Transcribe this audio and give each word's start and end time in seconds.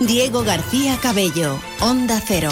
Diego 0.00 0.44
García 0.44 0.96
Cabello, 1.02 1.58
Onda 1.80 2.22
Cero. 2.24 2.50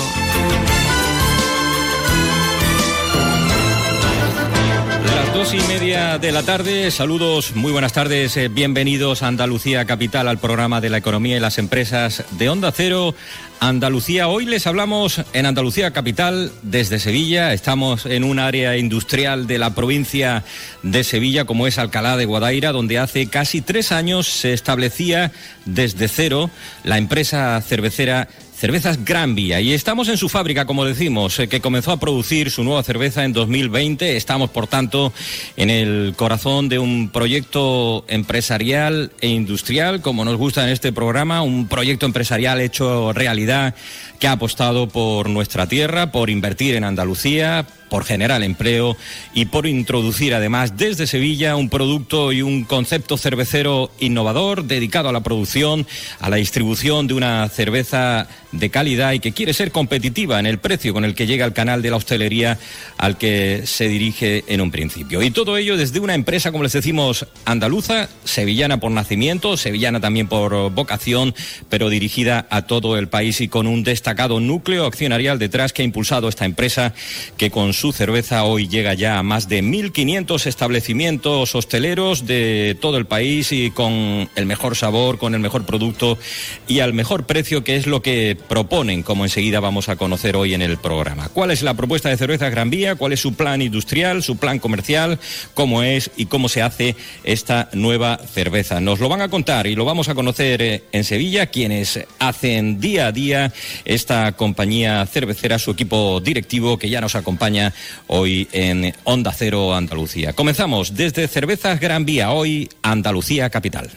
Las 5.05 5.33
dos 5.33 5.55
y 5.55 5.61
media 5.69 6.19
de 6.19 6.33
la 6.33 6.43
tarde, 6.43 6.91
saludos, 6.91 7.55
muy 7.55 7.71
buenas 7.71 7.93
tardes, 7.93 8.37
eh, 8.37 8.49
bienvenidos 8.49 9.23
a 9.23 9.29
Andalucía 9.29 9.85
Capital, 9.85 10.27
al 10.27 10.39
programa 10.39 10.81
de 10.81 10.91
la 10.91 10.99
economía 10.99 11.37
y 11.37 11.41
las 11.41 11.59
empresas 11.59 12.25
de 12.33 12.49
Onda 12.49 12.73
Cero. 12.73 13.15
Andalucía, 13.61 14.29
hoy 14.29 14.45
les 14.45 14.67
hablamos 14.67 15.23
en 15.33 15.47
Andalucía 15.47 15.91
Capital 15.91 16.53
desde 16.63 16.99
Sevilla, 16.99 17.53
estamos 17.53 18.05
en 18.05 18.23
un 18.23 18.39
área 18.39 18.77
industrial 18.77 19.47
de 19.47 19.59
la 19.59 19.75
provincia 19.75 20.45
de 20.83 21.03
Sevilla 21.05 21.47
como 21.47 21.67
es 21.67 21.79
Alcalá 21.79 22.17
de 22.17 22.27
Guadaira, 22.27 22.73
donde 22.73 22.99
hace 22.99 23.29
casi 23.29 23.63
tres 23.63 23.93
años 23.93 24.29
se 24.29 24.53
establecía 24.53 25.33
desde 25.65 26.09
cero 26.09 26.51
la 26.85 26.99
empresa 26.99 27.61
cervecera 27.63 28.29
Cervezas 28.57 29.05
Gran 29.05 29.35
Vía. 29.35 29.61
Y 29.61 29.75
estamos 29.75 30.09
en 30.09 30.17
su 30.17 30.31
fábrica, 30.31 30.65
como 30.65 30.87
decimos, 30.87 31.39
eh, 31.39 31.47
que 31.47 31.61
comenzó 31.61 31.93
a 31.93 32.01
producir 32.01 32.51
su 32.51 32.65
nueva 32.65 32.83
cerveza 32.83 33.25
en 33.25 33.35
2020. 33.35 34.17
Estamos, 34.17 34.49
por 34.49 34.67
tanto, 34.67 35.13
en 35.59 35.69
el 35.69 36.15
corazón 36.17 36.71
de 36.71 36.79
un 36.79 37.11
proyecto 37.11 38.07
empresarial 38.09 39.13
e 39.21 39.29
industrial, 39.29 40.01
como 40.01 40.25
nos 40.25 40.37
gusta 40.37 40.65
en 40.65 40.71
este 40.71 40.91
programa, 40.91 41.43
un 41.43 41.69
proyecto 41.69 42.07
empresarial 42.07 42.63
hecho 42.63 43.13
realidad 43.13 43.75
que 44.19 44.27
ha 44.27 44.33
apostado 44.33 44.89
por 44.89 45.29
nuestra 45.29 45.67
tierra, 45.69 46.11
por 46.11 46.31
invertir 46.31 46.77
en 46.77 46.85
Andalucía, 46.85 47.67
por 47.89 48.05
generar 48.05 48.43
empleo 48.43 48.97
y 49.35 49.47
por 49.47 49.67
introducir 49.67 50.35
además 50.35 50.77
desde 50.77 51.07
Sevilla 51.07 51.57
un 51.57 51.69
producto 51.69 52.33
y 52.33 52.43
un 52.43 52.65
concepto 52.65 53.17
cervecero 53.17 53.91
innovador 54.01 54.65
dedicado 54.65 55.09
a 55.09 55.13
la 55.13 55.23
producción, 55.23 55.87
a 56.21 56.31
la 56.31 56.37
distribución 56.37 57.07
de 57.07 57.15
una 57.15 57.49
cerveza 57.49 58.29
de 58.53 58.71
calidad 58.71 59.13
y 59.13 59.21
que 59.21 59.33
quiere 59.33 59.53
ser 59.53 59.71
competitiva 59.71 60.39
en 60.39 60.47
el 60.47 60.59
precio 60.59 60.93
con 60.93 61.05
el 61.05 61.15
que 61.15 61.27
llega 61.27 61.45
al 61.45 61.53
canal 61.53 61.83
de 61.83 61.91
la 61.91 61.97
hostelería 61.97 62.59
al 62.97 63.19
que 63.19 63.63
se 63.67 63.89
dirige 63.89 64.45
en 64.49 64.61
un 64.61 64.71
principio. 64.71 65.23
Y 65.23 65.31
todo 65.31 65.57
ello 65.57 65.77
desde 65.77 66.01
una 66.01 66.15
empresa, 66.15 66.53
como 66.53 66.65
les 66.65 66.73
decimos, 66.73 67.27
andaluza, 67.45 68.09
sevillana 68.25 68.81
por 68.81 68.91
nacimiento, 68.91 69.57
sevillana 69.57 70.01
también 70.01 70.29
por 70.29 70.71
vocación, 70.71 71.35
pero 71.69 71.89
dirigida 71.89 72.47
a 72.51 72.63
todo 72.63 72.97
el 72.97 73.09
país 73.09 73.41
y 73.41 73.49
con 73.49 73.67
un 73.67 73.83
destacado 73.83 74.41
núcleo 74.41 74.87
accionarial 74.87 75.39
detrás 75.39 75.73
que 75.73 75.83
ha 75.83 75.85
impulsado 75.85 76.29
esta 76.29 76.45
empresa 76.45 76.95
que 77.37 77.51
con 77.51 77.73
su 77.77 77.93
cerveza 77.93 78.45
hoy 78.45 78.69
llega 78.69 78.95
ya 78.95 79.19
a 79.19 79.23
más 79.23 79.49
de 79.49 79.63
1.500 79.63 80.47
establecimientos 80.47 81.55
hosteleros 81.55 82.27
de 82.27 82.77
todo 82.81 82.97
el 82.97 83.07
país 83.07 83.53
y 83.53 83.71
con 83.71 84.29
el 84.35 84.47
mejor 84.47 84.77
sabor, 84.77 85.19
con 85.19 85.35
el 85.35 85.41
mejor 85.41 85.67
producto 85.67 86.19
y 86.67 86.81
al 86.81 86.95
mejor 86.95 87.27
precio, 87.27 87.63
que 87.63 87.77
es 87.77 87.87
lo 87.87 88.01
que 88.01 88.37
proponen, 88.49 89.03
como 89.03 89.25
enseguida 89.25 89.61
vamos 89.61 89.89
a 89.89 89.97
conocer 89.97 90.37
hoy 90.37 90.55
en 90.55 90.63
el 90.63 90.79
programa. 90.79 91.29
¿Cuál 91.29 91.51
es 91.51 91.63
la 91.63 91.75
propuesta 91.75 92.09
de 92.09 92.17
cerveza 92.17 92.49
Gran 92.49 92.71
Vía? 92.71 92.95
¿Cuál 92.95 93.13
es 93.13 93.21
su 93.21 93.35
plan 93.35 93.61
industrial, 93.61 94.23
su 94.23 94.39
plan 94.39 94.59
comercial? 94.59 95.19
¿Cómo 95.53 95.83
es 95.83 96.11
y 96.17 96.27
cómo 96.27 96.49
se 96.49 96.63
hace 96.63 96.97
esta 97.25 97.69
nueva 97.75 98.19
cerveza? 98.19 98.81
Nos 98.81 99.01
lo 99.01 99.11
van 99.11 99.21
a 99.21 99.29
contar 99.29 99.67
y 99.67 99.75
lo 99.75 99.85
vamos 99.85 100.09
a 100.09 100.15
conocer 100.15 100.63
eh, 100.63 100.85
en 100.93 101.05
Sevilla, 101.05 101.47
quienes 101.47 102.01
hacen 102.19 102.81
día 102.81 103.09
a 103.09 103.13
día 103.13 103.53
esta 103.85 104.33
compañía 104.33 105.05
cervecera, 105.07 105.59
su 105.59 105.73
equipo 105.73 106.21
directivo 106.21 106.79
que 106.79 106.89
ya 106.89 107.03
nos 107.03 107.15
acompaña 107.15 107.66
hoy 108.07 108.49
en 108.53 108.95
Onda 109.05 109.33
Cero 109.33 109.75
Andalucía. 109.75 110.33
Comenzamos 110.33 110.95
desde 110.95 111.29
Cervezas 111.29 111.81
Gran 111.81 112.05
Vía, 112.05 112.31
hoy 112.31 112.69
Andalucía 112.83 113.51
Capital. 113.51 113.91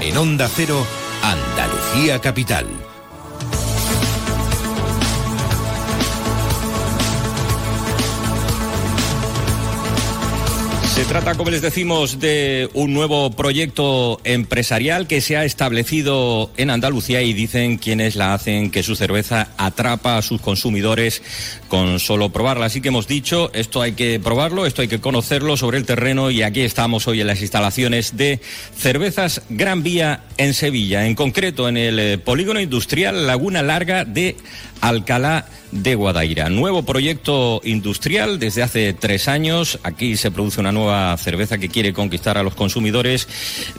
En 0.00 0.16
Onda 0.16 0.48
Cero, 0.54 0.86
Andalucía 1.22 2.20
Capital. 2.20 2.66
Se 10.96 11.04
trata, 11.04 11.34
como 11.34 11.50
les 11.50 11.60
decimos, 11.60 12.20
de 12.20 12.70
un 12.72 12.94
nuevo 12.94 13.30
proyecto 13.30 14.18
empresarial 14.24 15.06
que 15.06 15.20
se 15.20 15.36
ha 15.36 15.44
establecido 15.44 16.50
en 16.56 16.70
Andalucía 16.70 17.20
y 17.20 17.34
dicen 17.34 17.76
quienes 17.76 18.16
la 18.16 18.32
hacen 18.32 18.70
que 18.70 18.82
su 18.82 18.96
cerveza 18.96 19.48
atrapa 19.58 20.16
a 20.16 20.22
sus 20.22 20.40
consumidores 20.40 21.22
con 21.68 22.00
solo 22.00 22.30
probarla. 22.30 22.64
Así 22.64 22.80
que 22.80 22.88
hemos 22.88 23.06
dicho, 23.06 23.50
esto 23.52 23.82
hay 23.82 23.92
que 23.92 24.18
probarlo, 24.18 24.64
esto 24.64 24.80
hay 24.80 24.88
que 24.88 24.98
conocerlo 24.98 25.58
sobre 25.58 25.76
el 25.76 25.84
terreno 25.84 26.30
y 26.30 26.40
aquí 26.40 26.62
estamos 26.62 27.06
hoy 27.06 27.20
en 27.20 27.26
las 27.26 27.42
instalaciones 27.42 28.16
de 28.16 28.40
Cervezas 28.74 29.42
Gran 29.50 29.82
Vía 29.82 30.22
en 30.38 30.54
Sevilla, 30.54 31.06
en 31.06 31.14
concreto 31.14 31.68
en 31.68 31.76
el 31.76 31.98
eh, 31.98 32.16
polígono 32.16 32.58
industrial 32.58 33.26
Laguna 33.26 33.62
Larga 33.62 34.06
de 34.06 34.34
Alcalá 34.80 35.44
de 35.72 35.94
Guadaira. 35.94 36.48
Nuevo 36.48 36.84
proyecto 36.84 37.60
industrial 37.64 38.38
desde 38.38 38.62
hace 38.62 38.92
tres 38.92 39.28
años. 39.28 39.78
Aquí 39.82 40.16
se 40.16 40.30
produce 40.30 40.60
una 40.60 40.72
nueva 40.72 40.85
cerveza 41.18 41.58
que 41.58 41.68
quiere 41.68 41.92
conquistar 41.92 42.38
a 42.38 42.42
los 42.42 42.54
consumidores 42.54 43.28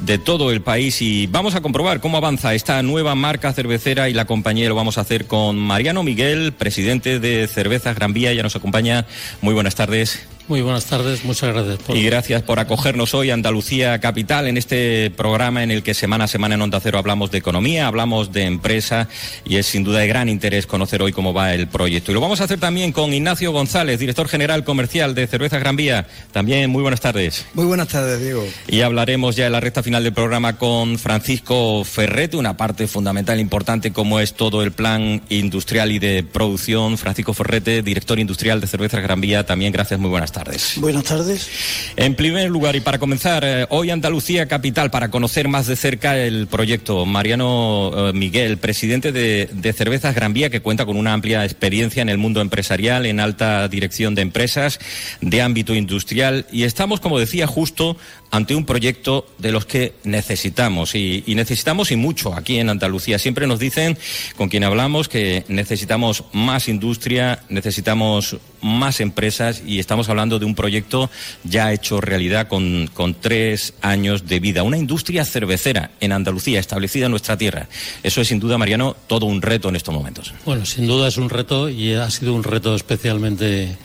de 0.01 0.17
todo 0.17 0.51
el 0.51 0.61
país 0.61 1.01
y 1.01 1.27
vamos 1.27 1.55
a 1.55 1.61
comprobar 1.61 1.99
cómo 1.99 2.17
avanza 2.17 2.53
esta 2.53 2.81
nueva 2.83 3.15
marca 3.15 3.53
cervecera 3.53 4.09
y 4.09 4.13
la 4.13 4.25
compañía 4.25 4.69
lo 4.69 4.75
vamos 4.75 4.97
a 4.97 5.01
hacer 5.01 5.25
con 5.25 5.57
Mariano 5.57 6.03
Miguel, 6.03 6.53
presidente 6.53 7.19
de 7.19 7.47
Cervezas 7.47 7.95
Gran 7.95 8.13
Vía. 8.13 8.33
Ya 8.33 8.43
nos 8.43 8.55
acompaña. 8.55 9.05
Muy 9.41 9.53
buenas 9.53 9.75
tardes. 9.75 10.27
Muy 10.47 10.61
buenas 10.61 10.85
tardes, 10.85 11.25
muchas 11.25 11.53
gracias. 11.53 11.77
Por... 11.79 11.97
Y 11.97 12.03
gracias 12.03 12.41
por 12.41 12.57
acogernos 12.57 13.13
hoy 13.13 13.31
a 13.31 13.33
Andalucía 13.33 13.99
Capital 13.99 14.47
en 14.47 14.55
este 14.55 15.11
programa 15.11 15.61
en 15.61 15.71
el 15.71 15.83
que 15.83 15.93
semana 15.93 16.23
a 16.23 16.27
semana 16.29 16.55
en 16.55 16.61
Onda 16.61 16.79
Cero 16.79 16.99
hablamos 16.99 17.31
de 17.31 17.37
economía, 17.37 17.85
hablamos 17.85 18.31
de 18.31 18.43
empresa 18.43 19.09
y 19.43 19.57
es 19.57 19.65
sin 19.65 19.83
duda 19.83 19.99
de 19.99 20.07
gran 20.07 20.29
interés 20.29 20.65
conocer 20.65 21.01
hoy 21.01 21.11
cómo 21.11 21.33
va 21.33 21.53
el 21.53 21.67
proyecto. 21.67 22.11
Y 22.11 22.13
lo 22.13 22.21
vamos 22.21 22.39
a 22.39 22.45
hacer 22.45 22.61
también 22.61 22.93
con 22.93 23.13
Ignacio 23.13 23.51
González, 23.51 23.99
director 23.99 24.29
general 24.29 24.63
comercial 24.63 25.15
de 25.15 25.27
Cerveza 25.27 25.59
Gran 25.59 25.75
Vía. 25.75 26.07
También 26.31 26.69
muy 26.69 26.81
buenas 26.81 27.01
tardes. 27.01 27.45
Muy 27.53 27.65
buenas 27.65 27.89
tardes, 27.89 28.21
Diego. 28.21 28.45
Y 28.69 28.81
hablaremos 28.81 29.35
ya 29.35 29.47
en 29.47 29.51
la 29.51 29.59
recta 29.59 29.83
final 29.83 30.05
del 30.05 30.13
programa 30.13 30.57
con 30.57 30.97
Francisco 30.97 31.83
Ferrete, 31.83 32.37
una 32.37 32.55
parte 32.55 32.87
fundamental 32.87 33.41
importante 33.41 33.91
como 33.91 34.21
es 34.21 34.33
todo 34.33 34.63
el 34.63 34.71
plan 34.71 35.21
industrial 35.27 35.91
y 35.91 35.99
de 35.99 36.23
producción. 36.23 36.97
Francisco 36.97 37.33
Ferrete, 37.33 37.81
director 37.81 38.17
industrial 38.17 38.61
de 38.61 38.67
Cerveza 38.67 39.01
Gran 39.01 39.19
Vía. 39.19 39.45
También 39.45 39.73
gracias, 39.73 39.99
muy 39.99 40.09
buenas 40.09 40.31
tardes 40.31 40.36
tardes. 40.37 40.73
Buenas 40.77 41.03
tardes. 41.03 41.49
En 41.95 42.15
primer 42.15 42.49
lugar, 42.49 42.75
y 42.75 42.79
para 42.79 42.99
comenzar, 42.99 43.43
eh, 43.43 43.65
hoy 43.69 43.89
Andalucía 43.89 44.47
Capital, 44.47 44.91
para 44.91 45.09
conocer 45.09 45.47
más 45.47 45.65
de 45.65 45.75
cerca 45.75 46.15
el 46.15 46.45
proyecto, 46.45 47.07
Mariano 47.07 47.91
eh, 48.09 48.13
Miguel, 48.13 48.57
presidente 48.59 49.11
de, 49.11 49.49
de, 49.51 49.73
Cervezas 49.73 50.13
Gran 50.13 50.33
Vía, 50.33 50.51
que 50.51 50.59
cuenta 50.59 50.85
con 50.85 50.95
una 50.95 51.13
amplia 51.13 51.43
experiencia 51.43 52.03
en 52.03 52.09
el 52.09 52.19
mundo 52.19 52.41
empresarial, 52.41 53.07
en 53.07 53.19
alta 53.19 53.67
dirección 53.67 54.13
de 54.13 54.21
empresas, 54.21 54.79
de 55.21 55.41
ámbito 55.41 55.73
industrial, 55.73 56.45
y 56.51 56.63
estamos, 56.63 56.99
como 56.99 57.17
decía, 57.17 57.47
justo 57.47 57.97
ante 58.29 58.55
un 58.55 58.65
proyecto 58.65 59.25
de 59.37 59.51
los 59.51 59.65
que 59.65 59.93
necesitamos 60.03 60.95
y, 60.95 61.23
y, 61.25 61.35
necesitamos 61.35 61.91
y 61.91 61.95
mucho 61.95 62.33
aquí 62.35 62.59
en 62.59 62.69
Andalucía. 62.69 63.19
Siempre 63.19 63.47
nos 63.47 63.59
dicen 63.59 63.97
con 64.35 64.49
quien 64.49 64.65
hablamos 64.65 65.07
que 65.07 65.45
necesitamos 65.47 66.25
más 66.33 66.67
industria, 66.67 67.39
necesitamos 67.49 68.37
más 68.61 68.99
empresas 68.99 69.63
y 69.65 69.79
estamos 69.79 70.09
hablando 70.09 70.26
de 70.27 70.45
un 70.45 70.53
proyecto 70.53 71.09
ya 71.43 71.71
hecho 71.71 72.01
realidad 72.01 72.47
con, 72.47 72.89
con 72.93 73.15
tres 73.15 73.73
años 73.81 74.27
de 74.27 74.39
vida. 74.39 74.63
Una 74.63 74.77
industria 74.77 75.23
cervecera 75.23 75.91
en 75.99 76.11
Andalucía, 76.11 76.59
establecida 76.59 77.05
en 77.05 77.11
nuestra 77.11 77.37
tierra. 77.37 77.67
Eso 78.03 78.21
es 78.21 78.27
sin 78.27 78.39
duda, 78.39 78.57
Mariano, 78.57 78.95
todo 79.07 79.25
un 79.25 79.41
reto 79.41 79.69
en 79.69 79.77
estos 79.77 79.93
momentos. 79.93 80.33
Bueno, 80.45 80.65
sin 80.65 80.85
duda 80.87 81.07
es 81.07 81.17
un 81.17 81.29
reto 81.29 81.69
y 81.69 81.93
ha 81.93 82.09
sido 82.09 82.33
un 82.33 82.43
reto 82.43 82.75
especialmente 82.75 83.77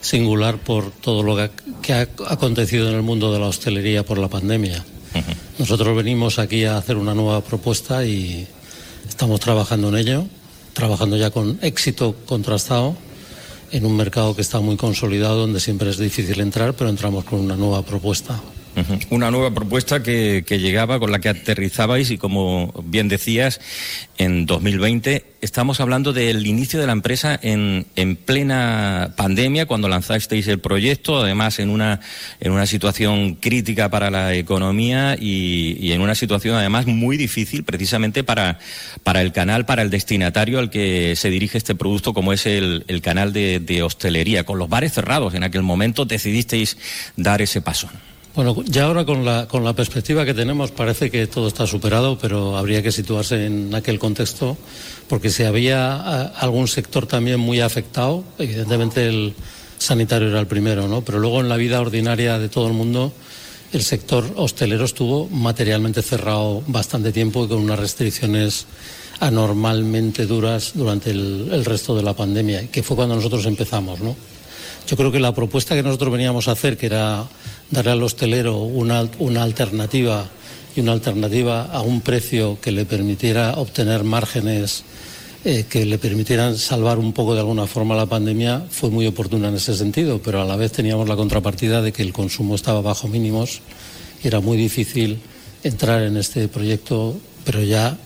singular 0.00 0.58
por 0.58 0.92
todo 0.92 1.22
lo 1.22 1.36
que, 1.36 1.50
que 1.82 1.92
ha 1.92 2.08
acontecido 2.28 2.88
en 2.88 2.94
el 2.94 3.02
mundo 3.02 3.32
de 3.32 3.40
la 3.40 3.46
hostelería 3.46 4.04
por 4.04 4.18
la 4.18 4.28
pandemia. 4.28 4.84
Uh 5.14 5.18
-huh. 5.18 5.34
Nosotros 5.58 5.96
venimos 5.96 6.38
aquí 6.38 6.64
a 6.64 6.78
hacer 6.78 6.96
una 6.96 7.14
nueva 7.14 7.40
propuesta 7.40 8.04
y 8.04 8.46
estamos 9.08 9.40
trabajando 9.40 9.88
en 9.88 9.96
ello, 9.96 10.26
trabajando 10.72 11.16
ya 11.16 11.30
con 11.30 11.58
éxito 11.62 12.14
contrastado 12.26 12.96
en 13.70 13.86
un 13.86 13.96
mercado 13.96 14.34
que 14.34 14.42
está 14.42 14.60
muy 14.60 14.76
consolidado, 14.76 15.40
donde 15.40 15.60
siempre 15.60 15.90
es 15.90 15.98
difícil 15.98 16.40
entrar, 16.40 16.74
pero 16.74 16.90
entramos 16.90 17.24
con 17.24 17.40
una 17.40 17.56
nueva 17.56 17.82
propuesta. 17.82 18.40
Una 19.10 19.30
nueva 19.30 19.52
propuesta 19.52 20.02
que, 20.02 20.44
que, 20.46 20.58
llegaba, 20.58 20.98
con 20.98 21.12
la 21.12 21.18
que 21.20 21.28
aterrizabais 21.28 22.10
y 22.10 22.18
como 22.18 22.72
bien 22.84 23.08
decías, 23.08 23.60
en 24.18 24.46
2020 24.46 25.24
estamos 25.40 25.80
hablando 25.80 26.12
del 26.12 26.46
inicio 26.46 26.80
de 26.80 26.86
la 26.86 26.92
empresa 26.92 27.38
en, 27.42 27.86
en 27.96 28.16
plena 28.16 29.14
pandemia, 29.16 29.66
cuando 29.66 29.88
lanzasteis 29.88 30.48
el 30.48 30.58
proyecto, 30.58 31.20
además 31.20 31.58
en 31.58 31.70
una, 31.70 32.00
en 32.40 32.52
una 32.52 32.66
situación 32.66 33.36
crítica 33.36 33.88
para 33.88 34.10
la 34.10 34.34
economía 34.34 35.16
y, 35.18 35.76
y 35.80 35.92
en 35.92 36.00
una 36.00 36.14
situación 36.14 36.56
además 36.56 36.86
muy 36.86 37.16
difícil 37.16 37.64
precisamente 37.64 38.24
para, 38.24 38.58
para 39.04 39.22
el 39.22 39.32
canal, 39.32 39.64
para 39.66 39.82
el 39.82 39.90
destinatario 39.90 40.58
al 40.58 40.70
que 40.70 41.14
se 41.16 41.30
dirige 41.30 41.58
este 41.58 41.74
producto, 41.74 42.12
como 42.12 42.32
es 42.32 42.46
el, 42.46 42.84
el 42.88 43.00
canal 43.00 43.32
de, 43.32 43.60
de 43.60 43.82
hostelería. 43.82 44.44
Con 44.44 44.58
los 44.58 44.68
bares 44.68 44.92
cerrados 44.92 45.34
en 45.34 45.44
aquel 45.44 45.62
momento 45.62 46.04
decidisteis 46.04 46.76
dar 47.16 47.42
ese 47.42 47.60
paso. 47.60 47.88
Bueno, 48.38 48.54
ya 48.66 48.84
ahora 48.84 49.04
con 49.04 49.24
la, 49.24 49.48
con 49.48 49.64
la 49.64 49.72
perspectiva 49.72 50.24
que 50.24 50.32
tenemos 50.32 50.70
parece 50.70 51.10
que 51.10 51.26
todo 51.26 51.48
está 51.48 51.66
superado, 51.66 52.16
pero 52.18 52.56
habría 52.56 52.84
que 52.84 52.92
situarse 52.92 53.46
en 53.46 53.74
aquel 53.74 53.98
contexto, 53.98 54.56
porque 55.08 55.28
si 55.28 55.42
había 55.42 56.22
algún 56.22 56.68
sector 56.68 57.08
también 57.08 57.40
muy 57.40 57.60
afectado, 57.60 58.22
evidentemente 58.38 59.08
el 59.08 59.34
sanitario 59.76 60.28
era 60.28 60.38
el 60.38 60.46
primero, 60.46 60.86
¿no? 60.86 61.00
Pero 61.00 61.18
luego 61.18 61.40
en 61.40 61.48
la 61.48 61.56
vida 61.56 61.80
ordinaria 61.80 62.38
de 62.38 62.48
todo 62.48 62.68
el 62.68 62.74
mundo, 62.74 63.12
el 63.72 63.82
sector 63.82 64.24
hostelero 64.36 64.84
estuvo 64.84 65.28
materialmente 65.30 66.00
cerrado 66.00 66.62
bastante 66.68 67.10
tiempo 67.10 67.44
y 67.44 67.48
con 67.48 67.58
unas 67.58 67.80
restricciones 67.80 68.66
anormalmente 69.18 70.26
duras 70.26 70.74
durante 70.76 71.10
el 71.10 71.64
resto 71.64 71.96
de 71.96 72.04
la 72.04 72.14
pandemia, 72.14 72.70
que 72.70 72.84
fue 72.84 72.94
cuando 72.94 73.16
nosotros 73.16 73.44
empezamos, 73.46 73.98
¿no? 73.98 74.14
Yo 74.88 74.96
creo 74.96 75.12
que 75.12 75.20
la 75.20 75.34
propuesta 75.34 75.74
que 75.74 75.82
nosotros 75.82 76.10
veníamos 76.10 76.48
a 76.48 76.52
hacer, 76.52 76.78
que 76.78 76.86
era 76.86 77.28
darle 77.70 77.90
al 77.90 78.02
hostelero 78.02 78.56
una, 78.56 79.00
alternativa 79.42 80.26
y 80.74 80.80
una 80.80 80.92
alternativa 80.92 81.64
a 81.64 81.82
un 81.82 82.00
precio 82.00 82.56
que 82.58 82.72
le 82.72 82.86
permitiera 82.86 83.52
obtener 83.58 84.02
márgenes 84.02 84.84
eh, 85.44 85.66
que 85.68 85.84
le 85.84 85.98
permitieran 85.98 86.56
salvar 86.56 86.98
un 86.98 87.12
poco 87.12 87.34
de 87.34 87.40
alguna 87.40 87.66
forma 87.66 87.94
la 87.96 88.06
pandemia, 88.06 88.64
fue 88.70 88.88
muy 88.88 89.06
oportuna 89.06 89.48
en 89.48 89.56
ese 89.56 89.74
sentido, 89.74 90.22
pero 90.22 90.40
a 90.40 90.46
la 90.46 90.56
vez 90.56 90.72
teníamos 90.72 91.06
la 91.06 91.16
contrapartida 91.16 91.82
de 91.82 91.92
que 91.92 92.00
el 92.00 92.14
consumo 92.14 92.54
estaba 92.54 92.80
bajo 92.80 93.08
mínimos 93.08 93.60
y 94.24 94.28
era 94.28 94.40
muy 94.40 94.56
difícil 94.56 95.20
entrar 95.64 96.02
en 96.02 96.16
este 96.16 96.48
proyecto, 96.48 97.14
pero 97.44 97.62
ya 97.62 97.98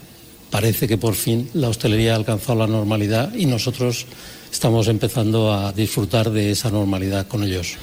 parece 0.50 0.88
que 0.88 0.98
por 0.98 1.14
fin 1.14 1.48
la 1.54 1.68
hostelería 1.68 2.14
ha 2.14 2.16
alcanzado 2.16 2.58
la 2.58 2.66
normalidad 2.66 3.32
y 3.36 3.46
nosotros 3.46 4.06
estamos 4.52 4.86
empezando 4.88 5.52
a 5.52 5.72
disfrutar 5.72 6.30
de 6.30 6.50
esa 6.50 6.70
normalidad 6.70 7.26
con 7.26 7.42
ellos. 7.42 7.78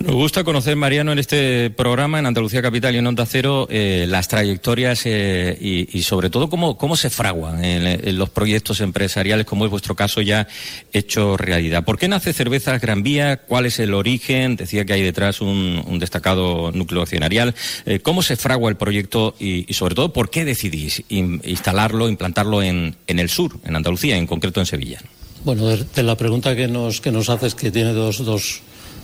Nos 0.00 0.14
gusta 0.14 0.42
conocer, 0.42 0.74
Mariano, 0.74 1.12
en 1.12 1.20
este 1.20 1.70
programa, 1.70 2.18
en 2.18 2.26
Andalucía 2.26 2.60
Capital 2.60 2.94
y 2.94 2.98
en 2.98 3.06
Onda 3.06 3.24
Cero, 3.26 3.68
eh, 3.70 4.06
las 4.08 4.26
trayectorias 4.26 5.02
eh, 5.04 5.56
y, 5.60 6.02
sobre 6.02 6.28
todo 6.28 6.50
cómo, 6.50 6.76
cómo 6.76 6.96
se 6.96 7.10
fraguan 7.10 7.64
en, 7.64 8.18
los 8.18 8.28
proyectos 8.30 8.80
empresariales, 8.80 9.46
como 9.46 9.64
es 9.64 9.70
vuestro 9.70 9.94
caso 9.94 10.20
ya 10.20 10.48
hecho 10.92 11.36
realidad. 11.36 11.84
¿Por 11.84 11.96
qué 11.96 12.08
nace 12.08 12.32
Cervezas 12.32 12.80
Gran 12.80 13.02
Vía? 13.02 13.36
¿Cuál 13.36 13.66
es 13.66 13.78
el 13.78 13.94
origen? 13.94 14.56
Decía 14.56 14.84
que 14.84 14.94
hay 14.94 15.02
detrás 15.02 15.40
un, 15.40 15.98
destacado 16.00 16.72
núcleo 16.72 17.02
accionarial. 17.02 17.54
Eh, 17.86 18.00
¿Cómo 18.00 18.22
se 18.22 18.36
fragua 18.36 18.68
el 18.68 18.76
proyecto 18.76 19.36
y, 19.38 19.72
sobre 19.72 19.94
todo, 19.94 20.12
por 20.12 20.28
qué 20.30 20.44
decidís 20.44 21.04
instalarlo, 21.08 22.08
implantarlo 22.08 22.62
en, 22.62 22.96
en 23.06 23.18
el 23.20 23.28
sur, 23.28 23.60
en 23.64 23.76
Andalucía, 23.76 24.16
en 24.16 24.26
concreto 24.26 24.58
en 24.58 24.66
Sevilla? 24.66 25.00
Bueno, 25.42 25.68
de, 25.68 26.02
la 26.02 26.18
pregunta 26.18 26.54
que 26.54 26.68
nos, 26.68 27.00
que 27.00 27.10
nos 27.10 27.30
haces, 27.30 27.54
que 27.54 27.70
tiene 27.70 27.94
dos, 27.94 28.22
dos 28.26 28.60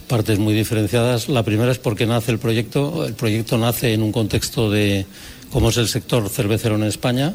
partes 0.07 0.39
muy 0.39 0.53
diferenciadas. 0.53 1.31
La 1.31 1.43
primera 1.43 1.73
es 1.73 1.79
por 1.79 1.97
qué 1.97 2.05
nace 2.05 2.31
el 2.31 2.39
proyecto. 2.39 3.07
El 3.07 3.15
proyecto 3.15 3.57
nace 3.57 3.95
en 3.95 4.03
un 4.03 4.13
contexto 4.13 4.71
de 4.71 5.07
cómo 5.51 5.71
es 5.71 5.79
el 5.79 5.89
sector 5.89 6.29
cervecero 6.29 6.75
en 6.75 6.83
España, 6.83 7.35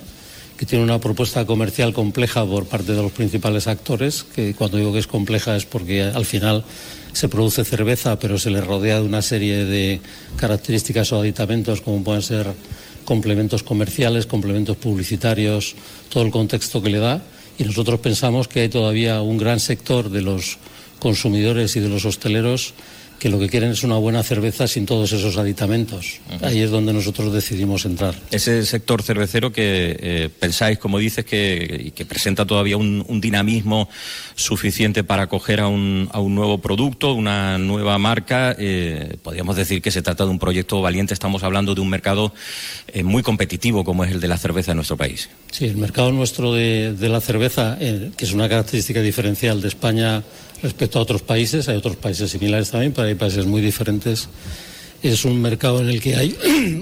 que 0.55 0.67
tiene 0.67 0.83
una 0.83 0.99
propuesta 0.99 1.47
comercial 1.47 1.93
compleja 1.93 2.45
por 2.45 2.67
parte 2.67 2.91
de 2.93 3.01
los 3.01 3.11
principales 3.11 3.65
actores, 3.65 4.23
que 4.35 4.53
cuando 4.53 4.77
digo 4.77 4.93
que 4.93 4.99
es 4.99 5.07
compleja 5.07 5.55
es 5.55 5.65
porque 5.65 6.03
al 6.03 6.25
final 6.25 6.63
se 7.11 7.27
produce 7.27 7.65
cerveza, 7.65 8.19
pero 8.19 8.37
se 8.37 8.51
le 8.51 8.61
rodea 8.61 8.99
de 8.99 9.05
una 9.07 9.23
serie 9.23 9.65
de 9.65 9.99
características 10.35 11.11
o 11.11 11.19
aditamentos 11.19 11.81
como 11.81 12.03
pueden 12.03 12.21
ser 12.21 12.53
complementos 13.03 13.63
comerciales, 13.63 14.27
complementos 14.27 14.77
publicitarios, 14.77 15.73
todo 16.09 16.23
el 16.23 16.29
contexto 16.29 16.83
que 16.83 16.91
le 16.91 16.99
da 16.99 17.23
y 17.61 17.63
nosotros 17.63 17.99
pensamos 17.99 18.47
que 18.47 18.61
hay 18.61 18.69
todavía 18.69 19.21
un 19.21 19.37
gran 19.37 19.59
sector 19.59 20.09
de 20.09 20.23
los 20.23 20.57
consumidores 20.97 21.75
y 21.75 21.79
de 21.79 21.89
los 21.89 22.05
hosteleros 22.05 22.73
que 23.21 23.29
lo 23.29 23.37
que 23.37 23.49
quieren 23.49 23.69
es 23.69 23.83
una 23.83 23.97
buena 23.97 24.23
cerveza 24.23 24.67
sin 24.67 24.87
todos 24.87 25.11
esos 25.11 25.37
aditamentos. 25.37 26.21
Ahí 26.41 26.59
es 26.61 26.71
donde 26.71 26.91
nosotros 26.91 27.31
decidimos 27.31 27.85
entrar. 27.85 28.15
Ese 28.31 28.65
sector 28.65 29.03
cervecero 29.03 29.51
que 29.51 29.95
eh, 29.99 30.29
pensáis, 30.39 30.79
como 30.79 30.97
dices, 30.97 31.23
que, 31.23 31.93
que 31.93 32.03
presenta 32.03 32.47
todavía 32.47 32.77
un, 32.77 33.21
dinamismo 33.21 33.87
suficiente 34.33 35.03
para 35.03 35.21
acoger 35.21 35.59
a 35.59 35.67
un, 35.67 36.09
a 36.11 36.19
un 36.19 36.33
nuevo 36.33 36.57
producto, 36.57 37.13
una 37.13 37.59
nueva 37.59 37.99
marca, 37.99 38.55
eh, 38.57 39.17
podríamos 39.21 39.55
decir 39.55 39.83
que 39.83 39.91
se 39.91 40.01
trata 40.01 40.23
de 40.23 40.31
un 40.31 40.39
proyecto 40.39 40.81
valiente. 40.81 41.13
Estamos 41.13 41.43
hablando 41.43 41.75
de 41.75 41.81
un 41.81 41.89
mercado 41.89 42.33
eh, 42.87 43.03
muy 43.03 43.21
competitivo 43.21 43.83
como 43.83 44.03
es 44.03 44.13
el 44.13 44.19
de 44.19 44.29
la 44.29 44.39
cerveza 44.39 44.71
en 44.71 44.77
nuestro 44.77 44.97
país. 44.97 45.29
Sí, 45.51 45.65
el 45.65 45.77
mercado 45.77 46.11
nuestro 46.11 46.55
de, 46.55 46.93
de 46.93 47.07
la 47.07 47.21
cerveza, 47.21 47.77
que 47.77 48.25
es 48.25 48.33
una 48.33 48.49
característica 48.49 48.99
diferencial 48.99 49.61
de 49.61 49.67
España 49.67 50.23
respecto 50.61 50.99
a 50.99 51.01
otros 51.01 51.21
países. 51.21 51.67
Hay 51.67 51.77
otros 51.77 51.95
países 51.95 52.31
similares 52.31 52.71
también, 52.71 52.93
pero 52.93 53.07
hay 53.07 53.15
países 53.15 53.45
muy 53.45 53.61
diferentes. 53.61 54.29
Es 55.03 55.25
un 55.25 55.41
mercado 55.41 55.81
en 55.81 55.89
el 55.89 56.01
que 56.01 56.15
hay 56.15 56.37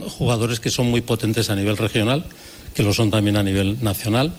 jugadores 0.17 0.59
que 0.59 0.69
son 0.69 0.89
muy 0.89 1.01
potentes 1.01 1.49
a 1.49 1.55
nivel 1.55 1.77
regional, 1.77 2.25
que 2.73 2.83
lo 2.83 2.93
son 2.93 3.11
también 3.11 3.37
a 3.37 3.43
nivel 3.43 3.83
nacional, 3.83 4.33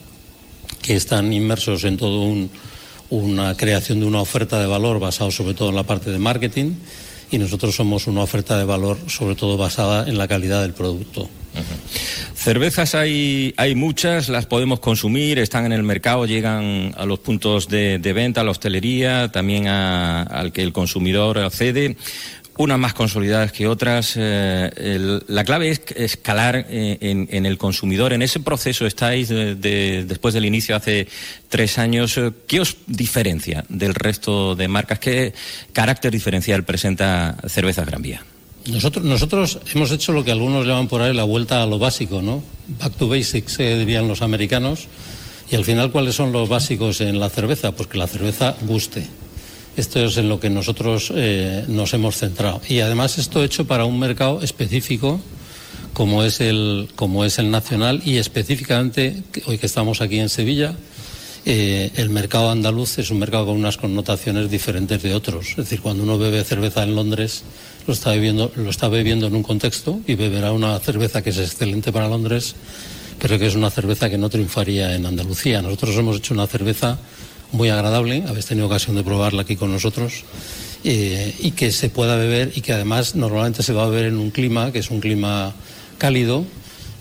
que 0.83 0.97
están 0.97 1.33
inmersos 1.33 1.85
en 1.85 1.97
todo 1.97 2.49
una 3.11 3.57
creación 3.57 4.01
de 4.01 4.07
una 4.07 4.21
oferta 4.21 4.61
de 4.61 4.67
valor 4.67 5.01
basado 5.01 5.31
sobre 5.31 5.55
todo 5.55 5.71
en 5.71 5.77
la 5.77 5.83
parte 5.83 6.11
de 6.11 6.19
marketing 6.19 6.75
y 7.31 7.39
nosotros 7.39 7.75
somos 7.75 8.07
una 8.07 8.23
oferta 8.23 8.57
de 8.57 8.65
valor 8.65 8.99
sobre 9.09 9.35
todo 9.35 9.57
basada 9.57 10.09
en 10.09 10.17
la 10.17 10.29
calidad 10.29 10.63
del 10.63 10.75
producto. 10.75 11.29
Cervezas 12.35 12.95
hay, 12.95 13.53
hay 13.59 13.75
muchas, 13.75 14.31
las 14.31 14.47
podemos 14.47 14.81
consumir, 14.81 15.39
están 15.39 15.67
en 15.67 15.73
el 15.73 15.83
mercado, 15.83 16.25
llegan 16.25 16.95
a 16.97 17.05
los 17.05 17.19
puntos 17.19 17.69
de, 17.69 17.99
venta, 18.15 18.41
a 18.41 18.45
la 18.45 18.51
hostelería, 18.51 19.31
también 19.31 19.69
al 19.69 20.51
que 20.51 20.63
el 20.63 20.73
consumidor 20.73 21.39
accede 21.39 21.97
unas 22.57 22.79
más 22.79 22.95
consolidadas 22.95 23.53
que 23.53 23.67
otras. 23.67 24.15
Eh, 24.17 25.21
la 25.29 25.45
clave 25.45 25.71
es 25.71 25.83
escalar 25.97 26.67
eh, 26.69 26.99
en, 27.01 27.47
el 27.47 27.59
consumidor. 27.59 28.13
En 28.13 28.23
ese 28.23 28.41
proceso 28.41 28.87
estáis 28.87 29.29
después 29.29 30.35
del 30.35 30.45
inicio 30.45 30.77
hace 30.77 31.09
tres 31.49 31.79
años. 31.79 32.19
¿Qué 32.47 32.61
os 32.61 32.77
diferencia 32.87 33.65
del 33.69 33.95
resto 33.95 34.57
de 34.57 34.69
marcas? 34.69 34.99
¿Qué 34.99 35.33
carácter 35.73 36.13
diferencial 36.13 36.65
presenta 36.65 37.37
Cervezas 37.49 37.87
Gran 37.87 38.03
Vía? 38.03 38.23
Nosotros, 38.67 39.05
nosotros 39.05 39.59
hemos 39.75 39.91
hecho 39.91 40.13
lo 40.13 40.25
que 40.25 40.33
algunos 40.33 40.67
llaman 40.67 40.89
por 40.89 41.01
ahí 41.01 41.15
la 41.15 41.25
vuelta 41.25 41.63
a 41.63 41.67
lo 41.67 41.79
básico, 41.79 42.21
¿no? 42.21 42.43
Back 42.79 42.95
to 42.97 43.09
basics, 43.09 43.55
se 43.55 43.79
dirían 43.79 44.07
los 44.07 44.23
americanos. 44.23 44.87
Y 45.51 45.57
al 45.57 45.65
final, 45.65 45.91
¿cuáles 45.91 46.15
son 46.15 46.31
los 46.33 46.49
básicos 46.49 47.01
en 47.01 47.19
la 47.19 47.29
cerveza? 47.31 47.73
Pues 47.73 47.89
que 47.89 47.99
la 47.99 48.07
cerveza 48.07 48.55
guste. 48.63 49.07
Esto 49.77 50.05
es 50.05 50.17
en 50.17 50.29
lo 50.29 50.39
que 50.39 50.51
nosotros 50.51 51.13
eh, 51.15 51.65
nos 51.69 51.95
hemos 51.95 52.17
centrado. 52.17 52.61
Y 52.69 52.81
además 52.81 53.19
esto 53.19 53.43
hecho 53.43 53.67
para 53.67 53.85
un 53.85 53.99
mercado 53.99 54.43
específico 54.43 55.21
como 55.93 56.23
es 56.23 56.41
el, 56.41 56.89
como 56.95 57.25
es 57.25 57.39
el 57.39 57.51
nacional 57.51 58.03
y 58.05 58.17
específicamente, 58.17 59.23
hoy 59.47 59.59
que 59.59 59.67
estamos 59.67 60.01
aquí 60.01 60.19
en 60.19 60.29
Sevilla, 60.29 60.75
eh, 61.47 61.91
el 61.97 62.11
mercado 62.11 62.51
andaluz 62.51 62.99
es 62.99 63.11
un 63.11 63.19
mercado 63.19 63.47
con 63.47 63.57
unas 63.57 63.77
connotaciones 63.77 64.51
diferentes 64.51 65.03
de 65.03 65.15
otros. 65.15 65.51
Es 65.51 65.57
decir, 65.57 65.81
cuando 65.81 66.03
uno 66.03 66.19
bebe 66.19 66.45
cerveza 66.45 66.83
en 66.83 66.95
Londres, 66.95 67.43
lo 67.87 67.93
está 67.93 68.11
bebiendo, 68.11 68.53
lo 68.57 68.71
está 68.71 68.89
bebiendo 68.89 69.27
en 69.27 69.35
un 69.35 69.43
contexto 69.43 70.01
y 70.07 70.15
beberá 70.15 70.53
una 70.53 70.79
cerveza 70.81 71.23
que 71.23 71.31
es 71.31 71.39
excelente 71.39 71.93
para 71.93 72.09
Londres, 72.09 72.55
pero 73.19 73.39
que 73.39 73.47
es 73.47 73.55
una 73.55 73.71
cerveza 73.71 74.09
que 74.09 74.19
no 74.19 74.29
triunfaría 74.29 74.95
en 74.95 75.07
Andalucía. 75.07 75.63
Nosotros 75.63 75.97
hemos 75.97 76.17
hecho 76.17 76.35
una 76.35 76.47
cerveza 76.47 76.99
muy 77.53 77.69
agradable, 77.69 78.25
habéis 78.29 78.47
tenido 78.47 78.67
ocasión 78.67 78.97
de 78.97 79.03
probarla 79.03 79.43
aquí 79.43 79.57
con 79.57 79.73
nosotros, 79.73 80.25
eh, 80.85 81.35
y 81.39 81.51
que 81.51 81.73
se 81.73 81.91
pueda 81.91 82.17
beber 82.17 82.53
y 82.55 82.63
que 82.63 82.73
además 82.73 83.15
normalmente 83.15 83.63
se 83.63 83.73
va 83.73 83.85
a 83.85 83.89
beber 83.89 84.07
en 84.07 84.17
un 84.17 84.31
clima 84.31 84.73
que 84.73 84.79
es 84.79 84.91
un 84.91 85.01
clima 85.01 85.53
cálido 85.99 86.47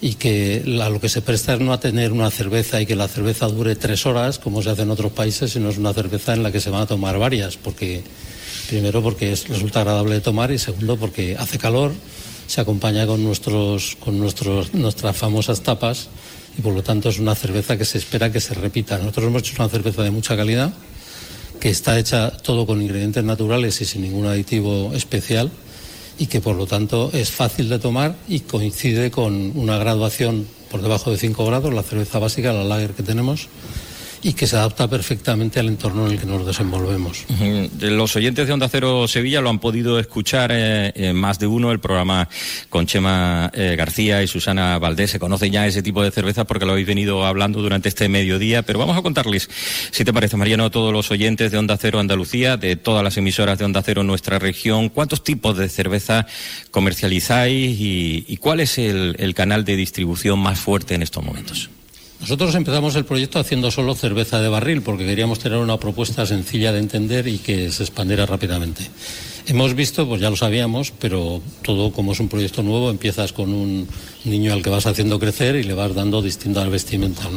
y 0.02 0.16
que 0.16 0.64
a 0.82 0.90
lo 0.90 1.00
que 1.00 1.08
se 1.08 1.22
presta 1.22 1.54
es 1.54 1.60
no 1.62 1.72
a 1.72 1.80
tener 1.80 2.12
una 2.12 2.30
cerveza 2.30 2.82
y 2.82 2.86
que 2.86 2.96
la 2.96 3.08
cerveza 3.08 3.48
dure 3.48 3.76
tres 3.76 4.06
horas, 4.06 4.40
como 4.40 4.62
se 4.62 4.70
hace 4.70 4.82
en 4.82 4.92
otros 4.92 5.12
países, 5.12 5.52
sino 5.52 5.70
es 5.70 5.78
una 5.78 5.94
cerveza 5.94 6.34
en 6.34 6.44
la 6.44 6.52
que 6.52 6.60
se 6.60 6.70
van 6.70 6.82
a 6.82 6.86
tomar 6.88 7.18
varias, 7.20 7.58
porque 7.58 8.04
primero 8.70 9.02
porque 9.02 9.32
es, 9.32 9.48
resulta 9.48 9.82
agradable 9.82 10.16
de 10.16 10.22
tomar 10.22 10.52
y 10.52 10.60
segundo 10.60 10.96
porque 10.98 11.36
hace 11.38 11.58
calor, 11.58 11.92
se 12.46 12.62
acompaña 12.62 13.08
con, 13.08 13.24
nuestros, 13.24 13.98
con 14.00 14.20
nuestros, 14.20 14.74
nuestras 14.74 15.18
famosas 15.18 15.62
tapas 15.62 16.10
y 16.58 16.62
por 16.62 16.74
lo 16.74 16.84
tanto 16.84 17.10
es 17.10 17.20
una 17.20 17.34
cerveza 17.34 17.78
que 17.78 17.86
se 17.86 17.98
espera 17.98 18.32
que 18.32 18.40
se 18.40 18.54
repita. 18.54 18.98
Nosotros 19.00 19.26
hemos 19.26 19.42
hecho 19.42 19.56
una 19.60 19.70
cerveza 19.70 20.04
de 20.04 20.12
mucha 20.12 20.38
calidad, 20.38 20.72
que 21.60 21.70
está 21.70 21.98
hecha 21.98 22.30
todo 22.30 22.66
con 22.66 22.82
ingredientes 22.82 23.24
naturales 23.24 23.82
y 23.82 23.86
sin 23.86 24.04
ningún 24.04 24.28
aditivo 24.28 24.92
especial 24.94 25.52
y 26.20 26.28
que 26.28 26.40
por 26.40 26.56
lo 26.56 26.68
tanto 26.68 27.10
es 27.14 27.32
fácil 27.32 27.70
de 27.70 27.80
tomar 27.80 28.16
y 28.28 28.42
coincide 28.42 29.10
con 29.10 29.58
una 29.58 29.78
graduación 29.78 30.48
por 30.70 30.82
debajo 30.82 31.10
de 31.10 31.18
5 31.18 31.46
grados, 31.46 31.74
la 31.74 31.82
cerveza 31.82 32.20
básica, 32.20 32.54
la 32.54 32.64
lager 32.64 32.92
que 32.92 33.04
tenemos, 33.04 33.48
y 34.22 34.34
que 34.34 34.48
se 34.48 34.56
adapta 34.56 34.88
perfectamente 34.88 35.60
al 35.60 35.68
entorno 35.68 36.06
en 36.06 36.14
el 36.14 36.20
que 36.20 36.26
nos 36.26 36.46
desenvolvemos. 36.46 37.26
Los 37.80 38.16
oyentes 38.16 38.48
de 38.48 38.54
Onda 38.54 38.70
Cero 38.70 39.08
Sevilla 39.08 39.42
lo 39.42 39.50
han 39.50 39.60
podido 39.60 40.00
escuchar 40.00 40.52
eh, 40.54 41.14
más 41.14 41.40
de 41.40 41.48
uno, 41.48 41.72
el 41.72 41.80
programa 41.80 42.28
con 42.70 42.86
Chema 42.86 43.52
eh, 43.54 43.76
García 43.78 44.22
y 44.24 44.28
Susana 44.28 44.78
Valdés. 44.80 45.12
Se 45.12 45.20
conocen 45.20 45.52
ya 45.52 45.68
ese 45.68 45.82
tipo 45.82 46.04
de 46.04 46.12
cerveza 46.12 46.46
porque 46.46 46.66
lo 46.66 46.74
habéis 46.74 46.88
venido 46.88 47.26
hablando 47.26 47.62
durante 47.62 47.90
este 47.90 48.10
mediodía, 48.10 48.64
pero 48.64 48.80
vamos 48.80 48.98
a 48.98 49.02
contarles, 49.02 49.50
si 49.92 50.04
te 50.04 50.14
parece, 50.14 50.38
Mariano, 50.38 50.66
a 50.66 50.70
todos 50.70 50.94
los 50.94 51.12
oyentes 51.12 51.52
de 51.52 51.58
Onda 51.58 51.78
Cero 51.78 52.00
Andalucía, 52.00 52.58
de 52.58 52.76
todas 52.76 53.04
las 53.04 53.18
emisoras 53.18 53.58
de 53.60 53.66
Onda 53.66 53.82
Cero 53.84 54.02
en 54.02 54.08
nuestra 54.08 54.40
región, 54.40 54.90
cuántos 54.90 55.24
tipos 55.24 55.58
de 55.58 55.70
cerveza 55.70 56.28
comercializáis 56.72 57.78
y, 57.80 58.38
cuál 58.38 58.60
es 58.62 58.78
el 58.78 59.34
canal 59.36 59.66
de 59.66 59.76
distribución 59.76 60.40
más 60.40 60.60
fuerte 60.60 60.96
en 60.96 61.04
estos 61.04 61.24
momentos. 61.24 61.70
Nosotros 62.20 62.54
empezamos 62.56 62.96
el 62.96 63.06
proyecto 63.06 63.40
haciendo 63.40 63.72
solo 63.72 63.96
cerveza 63.96 64.42
de 64.42 64.50
barril 64.50 64.82
porque 64.82 65.06
queríamos 65.06 65.40
tener 65.40 65.58
una 65.58 65.78
propuesta 65.78 66.26
sencilla 66.26 66.74
de 66.74 66.80
entender 66.80 67.28
y 67.28 67.38
que 67.38 67.72
se 67.72 67.84
expandiera 67.84 68.26
rápidamente. 68.26 68.90
Hemos 69.48 69.74
visto, 69.74 70.08
pues 70.08 70.20
ya 70.20 70.30
lo 70.30 70.36
sabíamos, 70.36 70.92
pero 70.92 71.42
todo 71.64 71.92
como 71.92 72.12
es 72.12 72.20
un 72.20 72.28
proyecto 72.28 72.62
nuevo, 72.62 72.90
empiezas 72.90 73.32
con 73.32 73.54
un 73.54 73.88
niño 74.26 74.54
al 74.54 74.62
que 74.62 74.70
vas 74.70 74.86
haciendo 74.86 75.18
crecer 75.18 75.56
y 75.56 75.64
le 75.64 75.74
vas 75.74 75.96
dando 75.96 76.22
distintas 76.22 76.70
vestimentas. 76.70 77.28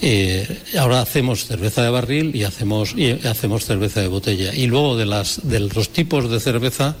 Eh, 0.00 0.46
ahora 0.78 1.02
hacemos 1.02 1.44
cerveza 1.46 1.82
de 1.82 1.90
barril 1.90 2.36
y 2.36 2.44
hacemos, 2.44 2.94
y 2.96 3.10
hacemos 3.26 3.64
cerveza 3.64 4.00
de 4.00 4.08
botella. 4.08 4.54
Y 4.54 4.68
luego 4.68 4.96
de, 4.96 5.06
las, 5.06 5.40
de 5.42 5.58
los 5.58 5.88
tipos 5.90 6.30
de 6.30 6.38
cerveza, 6.38 6.94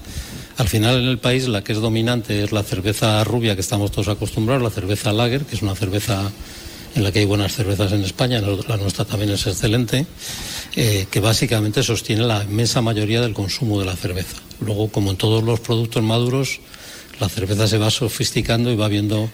al 0.56 0.68
final 0.68 1.00
en 1.00 1.08
el 1.08 1.18
país 1.18 1.46
la 1.46 1.62
que 1.62 1.72
es 1.72 1.80
dominante 1.80 2.42
es 2.42 2.50
la 2.50 2.64
cerveza 2.64 3.22
rubia 3.22 3.54
que 3.54 3.60
estamos 3.60 3.92
todos 3.92 4.08
acostumbrados, 4.08 4.64
la 4.64 4.70
cerveza 4.70 5.12
lager, 5.12 5.42
que 5.42 5.54
es 5.54 5.62
una 5.62 5.76
cerveza 5.76 6.32
en 6.94 7.04
la 7.04 7.12
que 7.12 7.20
hay 7.20 7.24
buenas 7.24 7.54
cervezas 7.54 7.92
en 7.92 8.02
España, 8.02 8.40
la 8.40 8.76
nuestra 8.76 9.04
también 9.04 9.30
es 9.30 9.46
excelente, 9.46 10.06
eh, 10.76 11.06
que 11.10 11.20
básicamente 11.20 11.82
sostiene 11.82 12.24
la 12.24 12.44
inmensa 12.44 12.80
mayoría 12.80 13.20
del 13.20 13.34
consumo 13.34 13.78
de 13.78 13.86
la 13.86 13.96
cerveza. 13.96 14.36
Luego, 14.60 14.88
como 14.88 15.10
en 15.10 15.16
todos 15.16 15.42
los 15.42 15.60
productos 15.60 16.02
maduros, 16.02 16.60
la 17.20 17.28
cerveza 17.28 17.66
se 17.66 17.78
va 17.78 17.90
sofisticando 17.90 18.70
y 18.70 18.76
va 18.76 18.88
viendo 18.88 19.28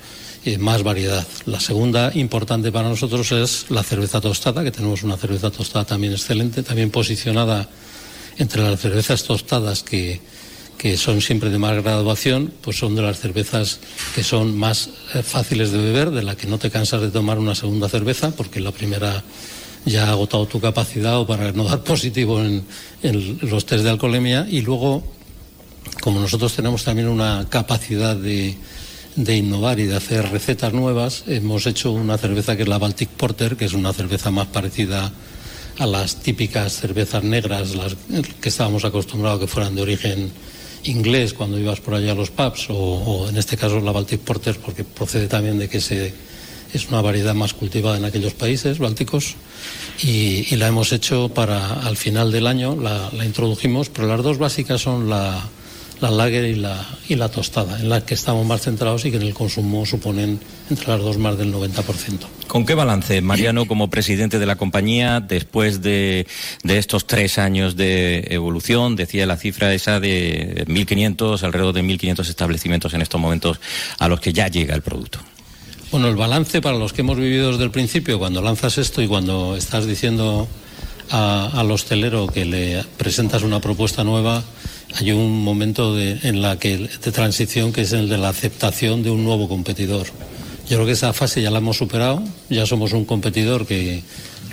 eh, 0.44 0.58
más 0.58 0.82
variedad. 0.82 1.26
La 1.46 1.60
segunda 1.60 2.10
importante 2.14 2.70
para 2.70 2.88
nosotros 2.88 3.32
es 3.32 3.66
la 3.70 3.82
cerveza 3.82 4.20
tostada, 4.20 4.62
que 4.62 4.70
tenemos 4.70 5.02
una 5.02 5.16
cerveza 5.16 5.50
tostada 5.50 5.84
también 5.84 6.12
excelente, 6.12 6.62
también 6.62 6.90
posicionada 6.90 7.68
entre 8.38 8.62
las 8.62 8.80
cervezas 8.80 9.22
tostadas 9.22 9.82
que, 9.82 10.20
que 10.78 10.96
son 10.96 11.20
siempre 11.20 11.50
de 11.50 11.58
más 11.58 11.82
graduación, 11.82 12.52
pues 12.60 12.78
son 12.78 12.94
de 12.94 13.02
las 13.02 13.20
cervezas 13.20 13.80
que 14.14 14.22
son 14.22 14.56
más 14.56 14.90
eh, 15.14 15.22
fáciles 15.22 15.70
de 15.70 15.78
beber, 15.78 16.10
de 16.10 16.22
la 16.22 16.36
que 16.36 16.46
no 16.46 16.58
te 16.58 16.70
cansas 16.70 17.00
de 17.00 17.10
tomar 17.10 17.38
una 17.38 17.54
segunda 17.54 17.88
cerveza, 17.88 18.32
porque 18.32 18.60
la 18.60 18.72
primera 18.72 19.22
ya 19.84 20.08
ha 20.08 20.10
agotado 20.12 20.46
tu 20.46 20.60
capacidad 20.60 21.18
o 21.18 21.26
para 21.26 21.52
no 21.52 21.64
dar 21.64 21.82
positivo 21.84 22.40
en, 22.40 22.64
los 23.42 23.66
test 23.66 23.84
de 23.84 23.90
alcoholemia. 23.90 24.46
Y 24.48 24.62
luego, 24.62 25.02
como 26.00 26.20
nosotros 26.20 26.54
tenemos 26.54 26.84
también 26.84 27.08
una 27.08 27.46
capacidad 27.48 28.16
de, 28.16 28.56
de 29.16 29.36
innovar 29.36 29.78
y 29.78 29.84
de 29.84 29.96
hacer 29.96 30.30
recetas 30.30 30.72
nuevas, 30.72 31.24
hemos 31.26 31.66
hecho 31.66 31.92
una 31.92 32.18
cerveza 32.18 32.56
que 32.56 32.62
es 32.62 32.68
la 32.68 32.78
Baltic 32.78 33.10
Porter, 33.10 33.56
que 33.56 33.66
es 33.66 33.72
una 33.72 33.92
cerveza 33.92 34.30
más 34.30 34.48
parecida 34.48 35.12
a 35.78 35.86
las 35.86 36.16
típicas 36.16 36.72
cervezas 36.74 37.24
negras, 37.24 37.74
las 37.74 37.96
que 38.40 38.48
estábamos 38.48 38.84
acostumbrados 38.84 39.40
que 39.40 39.46
fueran 39.46 39.74
de 39.74 39.82
origen 39.82 40.30
inglés 40.84 41.34
cuando 41.34 41.58
ibas 41.58 41.80
por 41.80 41.94
allá 41.94 42.12
a 42.12 42.14
los 42.14 42.30
pubs, 42.30 42.66
o, 42.70 43.26
en 43.28 43.36
este 43.36 43.56
caso 43.56 43.80
la 43.80 43.92
Baltic 43.92 44.20
Porter, 44.20 44.58
porque 44.58 44.84
procede 44.84 45.28
también 45.28 45.58
de 45.58 45.68
que 45.68 45.80
se, 45.80 46.12
es 46.72 46.88
una 46.88 47.00
variedad 47.00 47.34
más 47.34 47.54
cultivada 47.54 47.96
en 47.96 48.04
aquellos 48.04 48.34
países 48.34 48.78
bálticos, 48.78 49.36
y, 50.02 50.54
la 50.56 50.68
hemos 50.68 50.92
hecho 50.92 51.28
para 51.28 51.80
al 51.80 51.96
final 51.96 52.30
del 52.32 52.46
año, 52.46 52.76
la, 52.76 53.10
la 53.12 53.24
introdujimos, 53.24 53.88
pero 53.88 54.08
las 54.08 54.22
dos 54.22 54.38
básicas 54.38 54.80
son 54.80 55.08
la, 55.08 55.48
la 56.04 56.10
lager 56.10 56.44
y 56.44 56.54
la, 56.56 56.86
y 57.08 57.14
la 57.14 57.30
tostada, 57.30 57.80
en 57.80 57.88
la 57.88 58.04
que 58.04 58.12
estamos 58.12 58.46
más 58.46 58.60
centrados 58.60 59.04
y 59.06 59.10
que 59.10 59.16
en 59.16 59.22
el 59.22 59.32
consumo 59.32 59.86
suponen 59.86 60.38
entre 60.68 60.88
las 60.88 61.00
dos 61.00 61.16
más 61.16 61.38
del 61.38 61.52
90%. 61.52 61.82
¿Con 62.46 62.66
qué 62.66 62.74
balance, 62.74 63.20
Mariano, 63.22 63.66
como 63.66 63.88
presidente 63.88 64.38
de 64.38 64.44
la 64.44 64.56
compañía, 64.56 65.20
después 65.20 65.80
de, 65.80 66.26
de 66.62 66.78
estos 66.78 67.06
tres 67.06 67.38
años 67.38 67.76
de 67.76 68.26
evolución, 68.30 68.96
decía 68.96 69.24
la 69.24 69.38
cifra 69.38 69.72
esa 69.72 69.98
de 69.98 70.64
1.500, 70.68 71.42
alrededor 71.42 71.74
de 71.74 71.82
1.500 71.82 72.28
establecimientos 72.28 72.92
en 72.92 73.00
estos 73.00 73.20
momentos 73.20 73.60
a 73.98 74.08
los 74.08 74.20
que 74.20 74.34
ya 74.34 74.48
llega 74.48 74.74
el 74.74 74.82
producto? 74.82 75.20
Bueno, 75.90 76.08
el 76.08 76.16
balance 76.16 76.60
para 76.60 76.76
los 76.76 76.92
que 76.92 77.00
hemos 77.00 77.16
vivido 77.16 77.52
desde 77.52 77.64
el 77.64 77.70
principio, 77.70 78.18
cuando 78.18 78.42
lanzas 78.42 78.76
esto 78.76 79.00
y 79.00 79.08
cuando 79.08 79.56
estás 79.56 79.86
diciendo 79.86 80.48
al 81.10 81.70
hostelero 81.70 82.26
que 82.26 82.44
le 82.44 82.84
presentas 82.98 83.42
una 83.42 83.60
propuesta 83.60 84.04
nueva, 84.04 84.42
hay 84.96 85.10
un 85.12 85.42
momento 85.42 85.94
de, 85.94 86.18
en 86.22 86.40
la 86.40 86.58
que, 86.58 86.78
de 86.78 87.12
transición 87.12 87.72
que 87.72 87.82
es 87.82 87.92
el 87.92 88.08
de 88.08 88.18
la 88.18 88.28
aceptación 88.28 89.02
de 89.02 89.10
un 89.10 89.24
nuevo 89.24 89.48
competidor. 89.48 90.06
Yo 90.68 90.76
creo 90.76 90.86
que 90.86 90.92
esa 90.92 91.12
fase 91.12 91.42
ya 91.42 91.50
la 91.50 91.58
hemos 91.58 91.76
superado, 91.76 92.22
ya 92.48 92.64
somos 92.64 92.92
un 92.92 93.04
competidor 93.04 93.66
que 93.66 94.02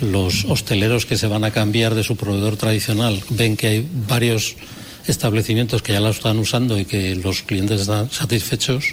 los 0.00 0.44
hosteleros 0.46 1.06
que 1.06 1.16
se 1.16 1.28
van 1.28 1.44
a 1.44 1.52
cambiar 1.52 1.94
de 1.94 2.02
su 2.02 2.16
proveedor 2.16 2.56
tradicional 2.56 3.22
ven 3.30 3.56
que 3.56 3.66
hay 3.68 3.88
varios 4.08 4.56
establecimientos 5.06 5.80
que 5.80 5.92
ya 5.92 6.00
la 6.00 6.10
están 6.10 6.38
usando 6.38 6.78
y 6.78 6.84
que 6.84 7.14
los 7.14 7.42
clientes 7.42 7.82
están 7.82 8.10
satisfechos. 8.10 8.84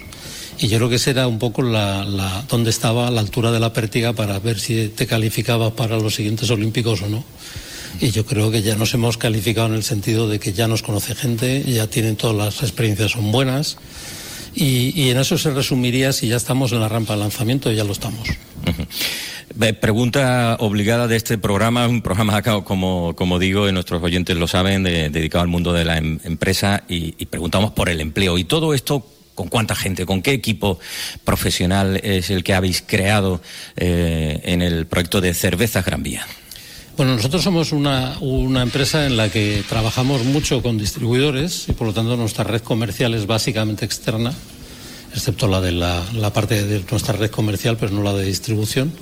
Y 0.60 0.68
yo 0.68 0.78
creo 0.78 0.88
que 0.88 0.96
esa 0.96 1.10
era 1.10 1.26
un 1.26 1.38
poco 1.38 1.62
la, 1.62 2.04
la, 2.04 2.44
donde 2.48 2.70
estaba 2.70 3.10
la 3.10 3.20
altura 3.20 3.50
de 3.50 3.60
la 3.60 3.72
pértiga 3.72 4.12
para 4.12 4.38
ver 4.38 4.60
si 4.60 4.88
te 4.88 5.06
calificaba 5.06 5.74
para 5.74 5.98
los 5.98 6.14
siguientes 6.14 6.50
olímpicos 6.50 7.02
o 7.02 7.08
no 7.08 7.24
y 8.00 8.10
yo 8.10 8.24
creo 8.24 8.50
que 8.50 8.62
ya 8.62 8.76
nos 8.76 8.94
hemos 8.94 9.16
calificado 9.16 9.68
en 9.68 9.74
el 9.74 9.82
sentido 9.82 10.28
de 10.28 10.38
que 10.38 10.52
ya 10.52 10.68
nos 10.68 10.82
conoce 10.82 11.14
gente, 11.14 11.64
ya 11.66 11.86
tienen 11.86 12.16
todas 12.16 12.36
las 12.36 12.62
experiencias 12.62 13.12
son 13.12 13.32
buenas 13.32 13.78
y, 14.54 15.10
en 15.10 15.18
eso 15.18 15.38
se 15.38 15.50
resumiría 15.50 16.12
si 16.12 16.28
ya 16.28 16.36
estamos 16.36 16.72
en 16.72 16.80
la 16.80 16.88
rampa 16.88 17.14
de 17.14 17.20
lanzamiento, 17.20 17.70
ya 17.70 17.84
lo 17.84 17.92
estamos. 17.92 18.28
Pregunta 19.80 20.56
obligada 20.60 21.06
de 21.06 21.16
este 21.16 21.38
programa, 21.38 21.86
un 21.86 22.02
programa 22.02 22.42
como, 22.64 23.14
como 23.14 23.38
digo, 23.38 23.68
y 23.68 23.72
nuestros 23.72 24.02
oyentes 24.02 24.36
lo 24.36 24.48
saben, 24.48 24.84
dedicado 24.84 25.42
al 25.42 25.48
mundo 25.48 25.72
de 25.72 25.84
la 25.84 25.98
em, 25.98 26.18
empresa 26.24 26.84
y, 26.88 27.12
preguntamos 27.26 27.72
por 27.72 27.88
el 27.88 28.00
empleo. 28.00 28.38
Y 28.38 28.44
todo 28.44 28.74
esto 28.74 29.06
¿Con 29.32 29.48
cuánta 29.48 29.74
gente? 29.74 30.04
¿Con 30.04 30.20
qué 30.20 30.32
equipo 30.32 30.78
profesional 31.24 31.98
es 32.02 32.28
el 32.28 32.44
que 32.44 32.52
habéis 32.52 32.82
creado 32.86 33.40
eh, 33.74 34.38
en 34.44 34.60
el 34.60 34.84
proyecto 34.84 35.22
de 35.22 35.32
Cervezas 35.32 35.82
Gran 35.82 36.02
Vía? 36.02 36.26
Bueno, 37.00 37.16
nosotros 37.16 37.42
somos 37.42 37.72
una, 37.72 38.18
una, 38.20 38.60
empresa 38.60 39.06
en 39.06 39.16
la 39.16 39.30
que 39.30 39.64
trabajamos 39.66 40.22
mucho 40.22 40.60
con 40.60 40.76
distribuidores 40.76 41.66
y 41.66 41.72
por 41.72 41.86
lo 41.86 41.94
tanto 41.94 42.14
nuestra 42.14 42.44
red 42.44 42.60
comercial 42.60 43.14
es 43.14 43.26
básicamente 43.26 43.86
externa, 43.86 44.34
excepto 45.14 45.48
la 45.48 45.62
de 45.62 45.72
la, 45.72 46.04
la 46.12 46.30
parte 46.30 46.62
de 46.62 46.84
nuestra 46.90 47.14
red 47.14 47.30
comercial, 47.30 47.78
pero 47.80 47.92
no 47.92 48.02
la 48.02 48.12
de 48.12 48.26
distribución. 48.26 48.92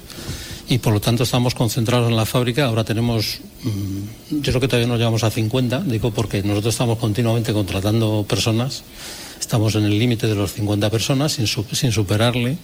Y 0.68 0.78
por 0.78 0.92
lo 0.92 1.00
tanto 1.00 1.24
estamos 1.24 1.56
concentrados 1.56 2.08
en 2.08 2.14
la 2.14 2.24
fábrica. 2.24 2.66
Ahora 2.66 2.84
tenemos, 2.84 3.40
mm, 3.64 4.42
yo 4.42 4.52
creo 4.52 4.60
que 4.60 4.68
todavía 4.68 4.86
nos 4.86 4.98
llevamos 4.98 5.24
a 5.24 5.30
50, 5.32 5.80
digo 5.80 6.12
porque 6.12 6.40
nosotros 6.44 6.74
estamos 6.74 6.98
continuamente 6.98 7.52
contratando 7.52 8.24
personas 8.28 8.84
Estamos 9.48 9.76
en 9.76 9.84
el 9.84 9.98
límite 9.98 10.26
de 10.26 10.34
los 10.34 10.52
50 10.52 10.90
personas 10.90 11.32
sin, 11.32 11.46
sin, 11.46 11.90
superarle 11.90 12.58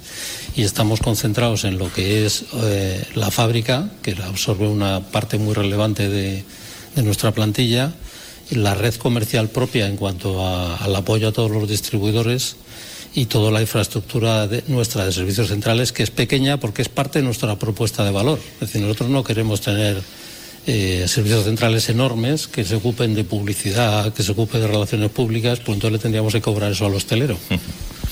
y 0.55 0.65
estamos 0.65 1.01
concentrados 1.01 1.65
en 1.65 1.79
lo 1.79 1.91
que 1.91 2.27
es 2.27 2.45
eh, 2.63 3.03
la 3.15 3.31
fábrica, 3.31 3.89
que 4.03 4.11
absorbe 4.23 4.69
una 4.69 5.01
parte 5.01 5.39
muy 5.39 5.55
relevante 5.55 6.11
de, 6.11 6.45
de 6.95 7.03
nuestra 7.03 7.33
plantilla, 7.33 7.95
la 8.51 8.75
red 8.75 8.95
comercial 8.97 9.49
propia 9.49 9.87
en 9.87 9.97
cuanto 9.97 10.47
al 10.47 10.95
apoyo 10.95 11.29
a 11.29 11.33
todos 11.33 11.51
los 11.51 11.67
distribuidores 11.67 12.57
y 13.15 13.25
toda 13.25 13.51
la 13.51 13.63
infraestructura 13.63 14.47
nuestra 14.67 15.07
de 15.07 15.13
servicios 15.13 15.49
centrales, 15.49 15.91
que 15.91 16.03
es 16.03 16.11
pequeña 16.11 16.61
porque 16.61 16.83
es 16.83 16.91
parte 16.91 17.21
de 17.21 17.25
nuestra 17.25 17.59
propuesta 17.59 18.05
de 18.05 18.11
valor. 18.11 18.39
Es 18.57 18.61
decir, 18.61 18.83
nosotros 18.83 19.09
no 19.09 19.25
queremos 19.25 19.63
tener 19.63 20.03
eh, 20.67 21.05
servicios 21.09 21.45
centrales 21.45 21.89
enormes 21.89 22.47
que 22.47 22.65
se 22.65 22.77
ocupen 22.77 23.15
de 23.15 23.25
publicidad, 23.25 24.13
que 24.13 24.23
se 24.23 24.33
ocupen 24.33 24.61
de 24.61 24.69
relaciones 24.69 25.11
públicas, 25.11 25.61
pues 25.61 25.77
entonces 25.77 25.93
le 25.93 25.99
tendríamos 25.99 26.33
que 26.33 26.41
cobrar 26.41 26.73
eso 26.73 26.87
al 26.87 26.95
hostelero. 26.95 27.37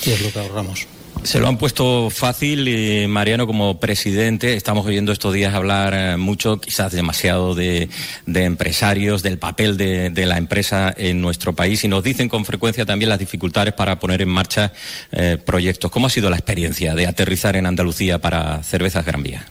y 0.04 0.11
es 0.11 0.21
lo 0.21 0.32
que 0.32 0.38
ahorramos. 0.38 0.87
Se 1.25 1.38
lo 1.38 1.47
han 1.47 1.56
puesto 1.56 2.11
fácil, 2.11 2.66
y 2.66 3.06
Mariano, 3.06 3.47
como 3.47 3.78
presidente. 3.78 4.56
Estamos 4.56 4.85
oyendo 4.85 5.12
estos 5.12 5.32
días 5.32 5.54
hablar 5.54 5.94
eh, 5.94 6.16
mucho, 6.16 6.61
quizás 6.61 6.90
demasiado, 6.90 7.54
de, 7.54 7.88
empresarios, 8.26 9.23
del 9.23 9.38
papel 9.38 9.76
de, 9.76 10.26
la 10.26 10.37
empresa 10.37 10.92
en 10.97 11.21
nuestro 11.21 11.52
país 11.52 11.85
y 11.85 11.88
nos 11.88 12.02
dicen 12.02 12.28
con 12.28 12.44
frecuencia 12.44 12.85
también 12.85 13.09
las 13.09 13.21
dificultades 13.21 13.73
para 13.73 14.00
poner 14.00 14.21
en 14.21 14.30
marcha 14.30 14.73
eh, 15.12 15.38
proyectos. 15.44 15.92
¿Cómo 15.92 16.09
ha 16.09 16.11
sido 16.11 16.28
la 16.28 16.37
experiencia 16.37 16.94
de 16.97 17.06
aterrizar 17.06 17.54
en 17.54 17.66
Andalucía 17.66 18.18
para 18.18 18.62
Cervezas 18.64 19.06
Gran 19.06 19.23
Vía? 19.23 19.47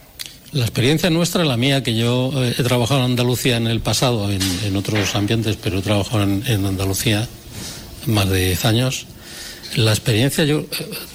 La 0.52 0.64
experiencia 0.64 1.08
nuestra, 1.08 1.46
la 1.46 1.56
mía, 1.56 1.82
que 1.82 1.94
yo 1.94 2.30
eh, 2.36 2.54
he 2.58 2.62
trabajado 2.62 3.00
en 3.00 3.12
Andalucía 3.12 3.56
en 3.56 3.66
el 3.66 3.80
pasado, 3.80 4.30
en, 4.30 4.76
otros 4.76 5.14
ambientes, 5.14 5.56
pero 5.56 5.78
he 5.78 5.82
trabajado 5.82 6.24
en, 6.24 6.66
Andalucía 6.66 7.26
más 8.04 8.28
de 8.28 8.48
10 8.48 8.64
años, 8.66 9.06
La 9.76 9.92
experiencia, 9.92 10.44
yo, 10.44 10.66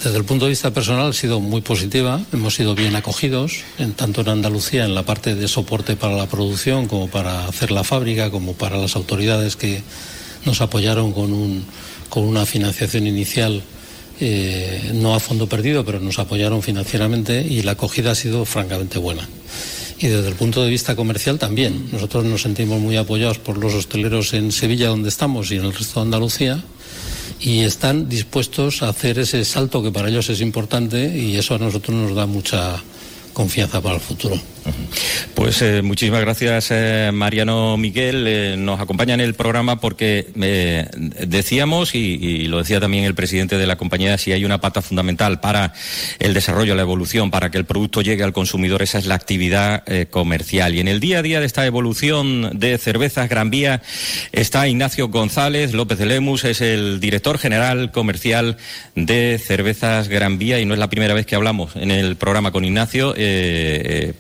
desde 0.04 0.18
el 0.18 0.26
punto 0.26 0.46
de 0.46 0.50
vista 0.50 0.72
personal, 0.72 1.12
ha 1.12 1.14
sido 1.14 1.40
muy 1.40 1.62
positiva. 1.62 2.20
Hemos 2.34 2.56
sido 2.56 2.74
bien 2.74 2.96
acogidos, 2.96 3.60
en, 3.78 3.94
tanto 3.94 4.22
en 4.22 4.30
Andalucía, 4.30 4.86
en 4.86 4.96
la 4.96 5.04
parte 5.04 5.36
de 5.36 5.48
soporte 5.48 5.96
para 5.96 6.16
la 6.16 6.26
producción, 6.26 6.88
como 6.88 7.08
para 7.08 7.46
hacer 7.48 7.70
la 7.70 7.84
fábrica, 7.84 8.32
como 8.32 8.54
para 8.54 8.78
las 8.78 8.96
autoridades 8.96 9.56
que 9.56 9.84
nos 10.46 10.62
apoyaron 10.62 11.14
con, 11.14 11.32
un, 11.32 11.64
con 12.10 12.24
una 12.24 12.48
financiación 12.48 13.06
inicial, 13.06 13.62
eh, 14.20 14.92
no 14.94 15.16
a 15.16 15.20
fondo 15.20 15.48
perdido, 15.48 15.86
pero 15.86 16.00
nos 16.00 16.20
apoyaron 16.20 16.62
financieramente 16.62 17.42
y 17.42 17.62
la 17.62 17.72
acogida 17.72 18.12
ha 18.12 18.16
sido 18.16 18.46
francamente 18.46 19.00
buena. 19.00 19.28
Y 20.00 20.08
desde 20.08 20.28
el 20.30 20.36
punto 20.36 20.64
de 20.64 20.70
vista 20.70 20.96
comercial 20.96 21.40
también. 21.40 21.90
Nosotros 21.92 22.24
nos 22.26 22.44
sentimos 22.44 22.80
muy 22.80 22.98
apoyados 22.98 23.40
por 23.40 23.58
los 23.58 23.74
hosteleros 23.74 24.34
en 24.34 24.52
Sevilla, 24.52 24.90
donde 24.90 25.10
estamos, 25.10 25.52
y 25.52 25.56
en 25.56 25.66
el 25.66 25.74
resto 25.74 26.00
de 26.00 26.06
Andalucía 26.06 26.64
y 27.40 27.60
están 27.62 28.10
dispuestos 28.10 28.82
a 28.82 28.90
hacer 28.90 29.20
ese 29.20 29.46
salto 29.46 29.84
que 29.84 29.92
para 29.92 30.10
ellos 30.10 30.30
es 30.30 30.42
importante 30.42 31.18
y 31.18 31.36
eso 31.38 31.56
a 31.56 31.60
nosotros 31.60 31.96
nos 31.96 32.16
da 32.16 32.26
mucha 32.26 32.82
confianza 33.34 33.82
para 33.82 33.96
el 33.96 34.02
futuro. 34.02 34.40
Pues 35.34 35.62
eh, 35.62 35.82
muchísimas 35.82 36.22
gracias, 36.22 36.70
eh, 36.72 37.12
Mariano 37.14 37.78
Miguel. 37.78 38.26
Eh, 38.28 38.56
nos 38.58 38.80
acompaña 38.80 39.14
en 39.14 39.22
el 39.22 39.36
programa 39.36 39.80
porque 39.80 40.26
decíamos, 40.34 41.94
y, 41.96 42.48
lo 42.48 42.58
decía 42.58 42.80
también 42.80 43.04
el 43.04 43.14
presidente 43.14 43.58
de 43.58 43.68
la 43.68 43.76
compañía, 43.76 44.18
si 44.18 44.32
hay 44.32 44.46
una 44.46 44.60
pata 44.60 44.82
fundamental 44.82 45.40
para 45.40 45.74
el 46.20 46.34
desarrollo, 46.34 46.76
la 46.76 46.82
evolución, 46.82 47.30
para 47.30 47.52
que 47.52 47.58
el 47.58 47.66
producto 47.66 48.02
llegue 48.02 48.24
al 48.24 48.34
consumidor, 48.34 48.82
esa 48.82 48.98
es 48.98 49.06
la 49.06 49.16
actividad 49.16 49.84
comercial. 50.10 50.76
Y 50.76 50.80
en 50.80 50.88
el 50.88 51.00
día 51.00 51.20
a 51.20 51.22
día 51.22 51.40
de 51.40 51.46
esta 51.46 51.66
evolución 51.66 52.58
de 52.60 52.78
cervezas 52.78 53.30
Gran 53.30 53.50
Vía 53.50 53.82
está 54.32 54.68
Ignacio 54.68 55.10
González 55.10 55.74
López 55.74 55.98
de 55.98 56.08
Lemus, 56.08 56.46
es 56.46 56.62
el 56.62 57.00
director 57.00 57.38
general 57.38 57.92
comercial 57.92 58.58
de 58.96 59.40
Cervezas 59.44 60.08
Gran 60.08 60.38
Vía 60.40 60.60
y 60.60 60.66
no 60.66 60.74
es 60.74 60.80
la 60.80 60.90
primera 60.90 61.14
vez 61.14 61.26
que 61.26 61.36
hablamos 61.36 61.76
en 61.76 61.92
el 61.92 62.16
programa 62.16 62.52
con 62.52 62.66
Ignacio, 62.66 63.14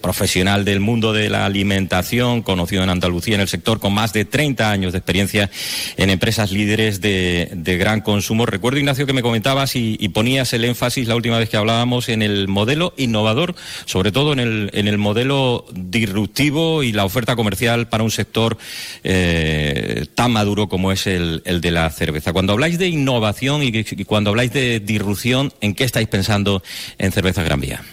profesional 0.01 0.37
del 0.38 0.79
mundo 0.82 1.13
de 1.13 1.32
la 1.32 1.48
alimentación, 1.48 2.44
conocido 2.44 2.84
en 2.84 2.91
Andalucía 2.91 3.34
en 3.34 3.41
el 3.41 3.48
sector, 3.48 3.79
con 3.79 3.91
más 3.91 4.13
de 4.13 4.24
30 4.24 4.70
años 4.70 4.94
de 4.94 5.00
experiencia 5.00 5.50
en 5.98 6.12
empresas 6.12 6.51
líderes 6.51 7.01
de, 7.01 7.50
gran 7.79 8.01
consumo. 8.01 8.46
Recuerdo, 8.46 8.77
Ignacio, 8.77 9.08
que 9.08 9.13
me 9.13 9.24
comentabas 9.24 9.75
y, 9.75 9.98
ponías 10.10 10.53
el 10.53 10.65
énfasis 10.65 11.08
la 11.08 11.15
última 11.15 11.39
vez 11.39 11.50
que 11.50 11.58
hablábamos 11.58 12.08
en 12.10 12.22
el 12.22 12.48
modelo 12.48 12.94
innovador, 12.98 13.56
sobre 13.86 14.12
todo 14.12 14.32
en 14.32 14.39
el, 14.39 14.70
en 14.74 14.88
el 14.88 15.00
modelo 15.00 15.65
disruptivo 15.74 16.84
y 16.84 16.91
la 16.91 17.03
oferta 17.03 17.36
comercial 17.36 17.89
para 17.89 18.03
un 18.03 18.12
sector 18.12 18.60
eh, 19.03 20.06
tan 20.13 20.32
maduro 20.32 20.70
como 20.70 20.91
es 20.91 21.08
el, 21.08 21.41
de 21.44 21.72
la 21.72 21.89
cerveza. 21.89 22.32
Cuando 22.32 22.53
habláis 22.53 22.77
de 22.77 22.88
innovación 22.88 23.63
y, 23.63 23.72
y 23.74 24.06
cuando 24.06 24.29
habláis 24.29 24.53
de 24.53 24.79
disrupción, 24.79 25.51
¿en 25.62 25.74
qué 25.74 25.84
estáis 25.84 26.08
pensando 26.08 26.62
en 27.00 27.12
Cerveza 27.12 27.41
Gran 27.41 27.60
Vía? 27.60 27.84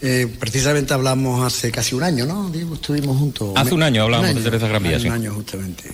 Eh, 0.00 0.28
precisamente 0.38 0.94
hablamos 0.94 1.44
hace 1.44 1.72
casi 1.72 1.94
un 1.94 2.04
año, 2.04 2.24
¿no? 2.24 2.52
Estuvimos 2.74 3.16
juntos. 3.18 3.52
Hace 3.56 3.74
un 3.74 3.82
año 3.82 4.04
hablamos 4.04 4.34
de 4.34 4.42
Cerveza 4.42 4.68
Gran 4.68 4.82
Vía, 4.82 5.00
sí. 5.00 5.08
Un 5.08 5.12
año, 5.12 5.34
justamente. 5.34 5.90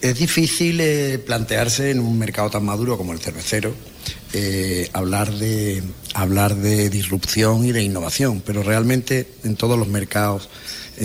Es 0.00 0.18
difícil 0.18 0.80
eh, 0.80 1.18
plantearse 1.18 1.90
en 1.90 1.98
un 1.98 2.18
mercado 2.18 2.48
tan 2.48 2.64
maduro 2.64 2.96
como 2.96 3.12
el 3.12 3.18
cervecero 3.18 3.74
eh, 4.32 4.88
hablar, 4.92 5.32
de, 5.32 5.82
hablar 6.14 6.54
de 6.54 6.90
disrupción 6.90 7.64
y 7.64 7.72
de 7.72 7.82
innovación, 7.82 8.40
pero 8.46 8.62
realmente 8.62 9.26
en 9.42 9.56
todos 9.56 9.78
los 9.78 9.88
mercados 9.88 10.48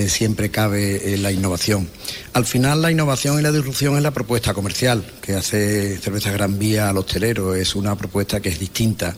siempre 0.08 0.52
cabe 0.52 1.18
la 1.20 1.32
innovación. 1.32 1.88
Al 2.34 2.46
final 2.46 2.82
la 2.82 2.92
innovación 2.92 3.40
y 3.40 3.42
la 3.42 3.54
disrupción 3.54 3.96
es 3.96 4.04
la 4.04 4.12
propuesta 4.12 4.54
comercial 4.54 5.06
que 5.22 5.36
hace 5.36 5.98
Cerveza 6.00 6.32
Gran 6.32 6.60
Vía 6.60 6.90
al 6.90 6.98
hostelero, 6.98 7.56
es 7.56 7.76
una 7.76 7.96
propuesta 7.96 8.42
que 8.42 8.50
es 8.50 8.60
distinta 8.60 9.16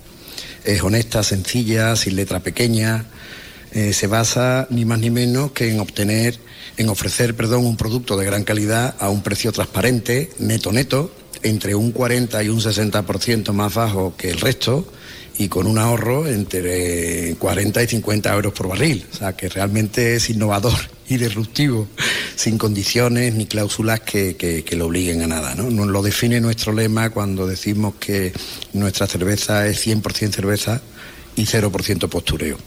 es 0.68 0.84
honesta, 0.84 1.24
sencilla, 1.24 1.96
sin 1.96 2.18
letra 2.18 2.42
pequeña. 2.42 3.06
Eh, 3.72 3.94
se 3.94 4.08
basa 4.08 4.68
ni 4.70 4.84
más 4.84 5.00
ni 5.00 5.10
menos 5.10 5.52
que 5.54 5.72
en 5.72 5.80
obtener, 5.80 6.38
en 6.76 6.90
ofrecer, 6.90 7.36
perdón, 7.36 7.66
un 7.66 7.78
producto 7.78 8.18
de 8.18 8.26
gran 8.26 8.44
calidad 8.44 8.96
a 9.00 9.10
un 9.10 9.24
precio 9.24 9.52
transparente, 9.54 10.30
neto 10.40 10.72
neto, 10.74 11.12
entre 11.42 11.74
un 11.74 11.92
40 11.92 12.44
y 12.44 12.50
un 12.50 12.60
60% 12.60 13.54
más 13.54 13.74
bajo 13.74 14.16
que 14.18 14.30
el 14.30 14.40
resto 14.42 14.92
y 15.38 15.48
con 15.50 15.68
un 15.68 15.78
ahorro 15.78 16.28
entre 16.28 17.36
40 17.36 17.84
y 17.84 17.88
50 17.88 18.34
euros 18.34 18.54
por 18.54 18.70
barril. 18.70 19.06
O 19.12 19.16
sea, 19.16 19.36
que 19.36 19.50
realmente 19.50 20.16
es 20.16 20.30
innovador 20.30 20.78
y 21.10 21.18
disruptivo, 21.18 21.88
sin 22.36 22.58
condiciones 22.58 23.34
ni 23.34 23.46
cláusulas 23.46 24.02
que, 24.02 24.66
lo 24.72 24.88
obliguen 24.88 25.22
a 25.22 25.28
nada. 25.28 25.56
¿no? 25.56 25.70
Nos 25.70 25.88
lo 25.88 26.02
define 26.02 26.42
nuestro 26.42 26.74
lema 26.74 27.12
cuando 27.12 27.48
decimos 27.48 27.96
que 28.00 28.34
nuestra 28.74 29.08
cerveza 29.08 29.68
es 29.68 29.86
100% 29.86 30.32
cerveza 30.32 30.82
y 31.36 31.44
0% 31.44 32.10
postureo. 32.10 32.58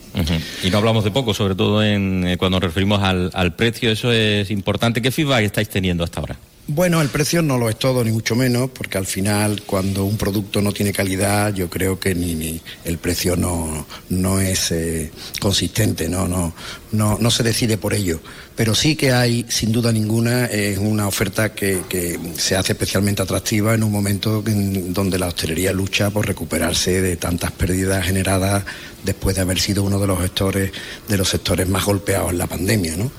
Y 0.63 0.71
no 0.71 0.79
hablamos 0.79 1.03
de 1.05 1.11
poco, 1.11 1.35
sobre 1.35 1.57
todo 1.57 1.83
en, 1.83 2.27
eh, 2.27 2.37
cuando 2.39 2.61
nos 2.61 2.69
referimos 2.69 3.03
al, 3.03 3.31
al 3.35 3.55
precio, 3.57 3.91
eso 3.91 4.13
es 4.13 4.51
importante. 4.51 5.03
¿Qué 5.03 5.11
feedback 5.11 5.43
estáis 5.43 5.69
teniendo 5.69 6.05
hasta 6.05 6.21
ahora? 6.21 6.39
Bueno, 6.73 7.03
el 7.03 7.09
precio 7.09 7.43
no 7.43 7.59
lo 7.59 7.69
es 7.69 7.77
todo, 7.81 8.05
ni 8.05 8.13
mucho 8.13 8.37
menos, 8.37 8.71
porque 8.71 8.97
al 8.97 9.05
final 9.05 9.63
cuando 9.67 10.05
un 10.05 10.17
producto 10.17 10.63
no 10.63 10.71
tiene 10.71 10.93
calidad, 10.93 11.53
yo 11.53 11.69
creo 11.69 11.99
que 11.99 12.15
ni, 12.15 12.61
el 12.85 12.99
precio 12.99 13.35
no, 13.35 13.89
no 14.11 14.39
es 14.39 14.71
eh, 14.71 15.11
consistente, 15.41 16.09
¿no? 16.09 16.29
No, 16.29 16.55
no, 16.93 17.19
no 17.21 17.31
se 17.33 17.43
decide 17.43 17.77
por 17.77 17.93
ello. 17.93 18.21
Pero 18.55 18.77
sí 18.77 18.95
que 18.95 19.11
hay, 19.11 19.45
sin 19.49 19.73
duda 19.73 19.91
ninguna, 19.91 20.45
es 20.45 20.79
una 20.79 21.09
oferta 21.09 21.53
que, 21.53 21.81
que 21.89 22.17
se 22.37 22.55
hace 22.55 22.75
especialmente 22.75 23.23
atractiva 23.23 23.75
en 23.75 23.83
un 23.83 23.91
momento 23.91 24.45
en 24.47 24.93
donde 24.93 25.19
la 25.19 25.27
hostelería 25.27 25.73
lucha 25.73 26.11
por 26.11 26.25
recuperarse 26.25 27.01
de 27.01 27.17
tantas 27.17 27.51
pérdidas 27.51 28.07
generadas 28.07 28.65
después 29.05 29.37
de 29.37 29.43
haber 29.43 29.59
sido 29.59 29.83
uno 29.83 29.99
de 29.99 30.07
los 30.07 30.21
sectores 30.21 30.73
de 31.09 31.17
los 31.17 31.29
sectores 31.29 31.69
más 31.69 31.85
golpeados 31.85 32.31
en 32.33 32.39
la 32.39 32.47
pandemia. 32.47 32.97
¿no? 32.97 33.11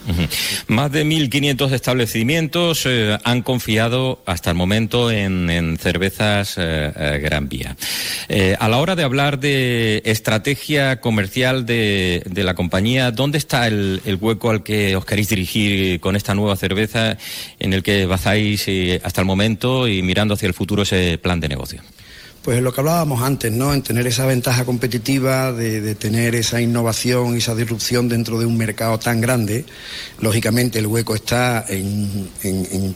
Más 0.68 0.92
de 0.92 1.06
1.500 1.06 1.74
establecimientos 1.74 2.86
eh, 2.86 3.18
han 3.24 3.41
confiado 3.44 4.22
hasta 4.26 4.50
el 4.52 4.56
momento 4.56 5.12
en, 5.12 5.78
cervezas 5.78 6.58
eh, 6.58 6.92
eh, 6.96 7.20
Gran 7.22 7.50
Vía. 7.50 7.76
a 8.60 8.70
la 8.70 8.78
hora 8.78 8.96
de 8.96 9.04
hablar 9.04 9.40
de 9.40 10.02
estrategia 10.06 11.02
comercial 11.02 11.66
de, 11.66 12.24
la 12.36 12.54
compañía, 12.54 13.12
¿dónde 13.12 13.38
está 13.38 13.68
el, 13.68 14.02
hueco 14.20 14.50
al 14.50 14.64
que 14.64 14.96
os 14.96 15.06
queréis 15.06 15.30
dirigir 15.30 16.00
con 16.00 16.16
esta 16.16 16.34
nueva 16.34 16.56
cerveza 16.56 17.18
en 17.60 17.74
el 17.74 17.84
que 17.84 18.06
basáis 18.06 18.68
hasta 19.04 19.22
el 19.22 19.28
momento 19.28 19.88
y 19.88 20.02
mirando 20.02 20.34
hacia 20.34 20.48
el 20.48 20.54
futuro 20.54 20.84
ese 20.84 21.18
plan 21.18 21.40
de 21.40 21.50
negocio? 21.50 21.82
Pues 22.42 22.60
lo 22.64 22.74
que 22.74 22.82
hablábamos 22.82 23.22
antes, 23.22 23.52
¿no? 23.52 23.72
En 23.72 23.84
tener 23.84 24.08
esa 24.08 24.26
ventaja 24.26 24.66
competitiva, 24.66 25.54
de, 25.54 25.94
tener 25.94 26.34
esa 26.34 26.60
innovación 26.60 27.36
y 27.36 27.38
esa 27.38 27.54
disrupción 27.54 28.10
dentro 28.10 28.40
de 28.40 28.48
un 28.48 28.58
mercado 28.58 28.98
tan 28.98 29.22
grande. 29.22 29.64
Lógicamente 30.20 30.80
el 30.80 30.88
hueco 30.88 31.14
está 31.14 31.64
en, 31.70 32.32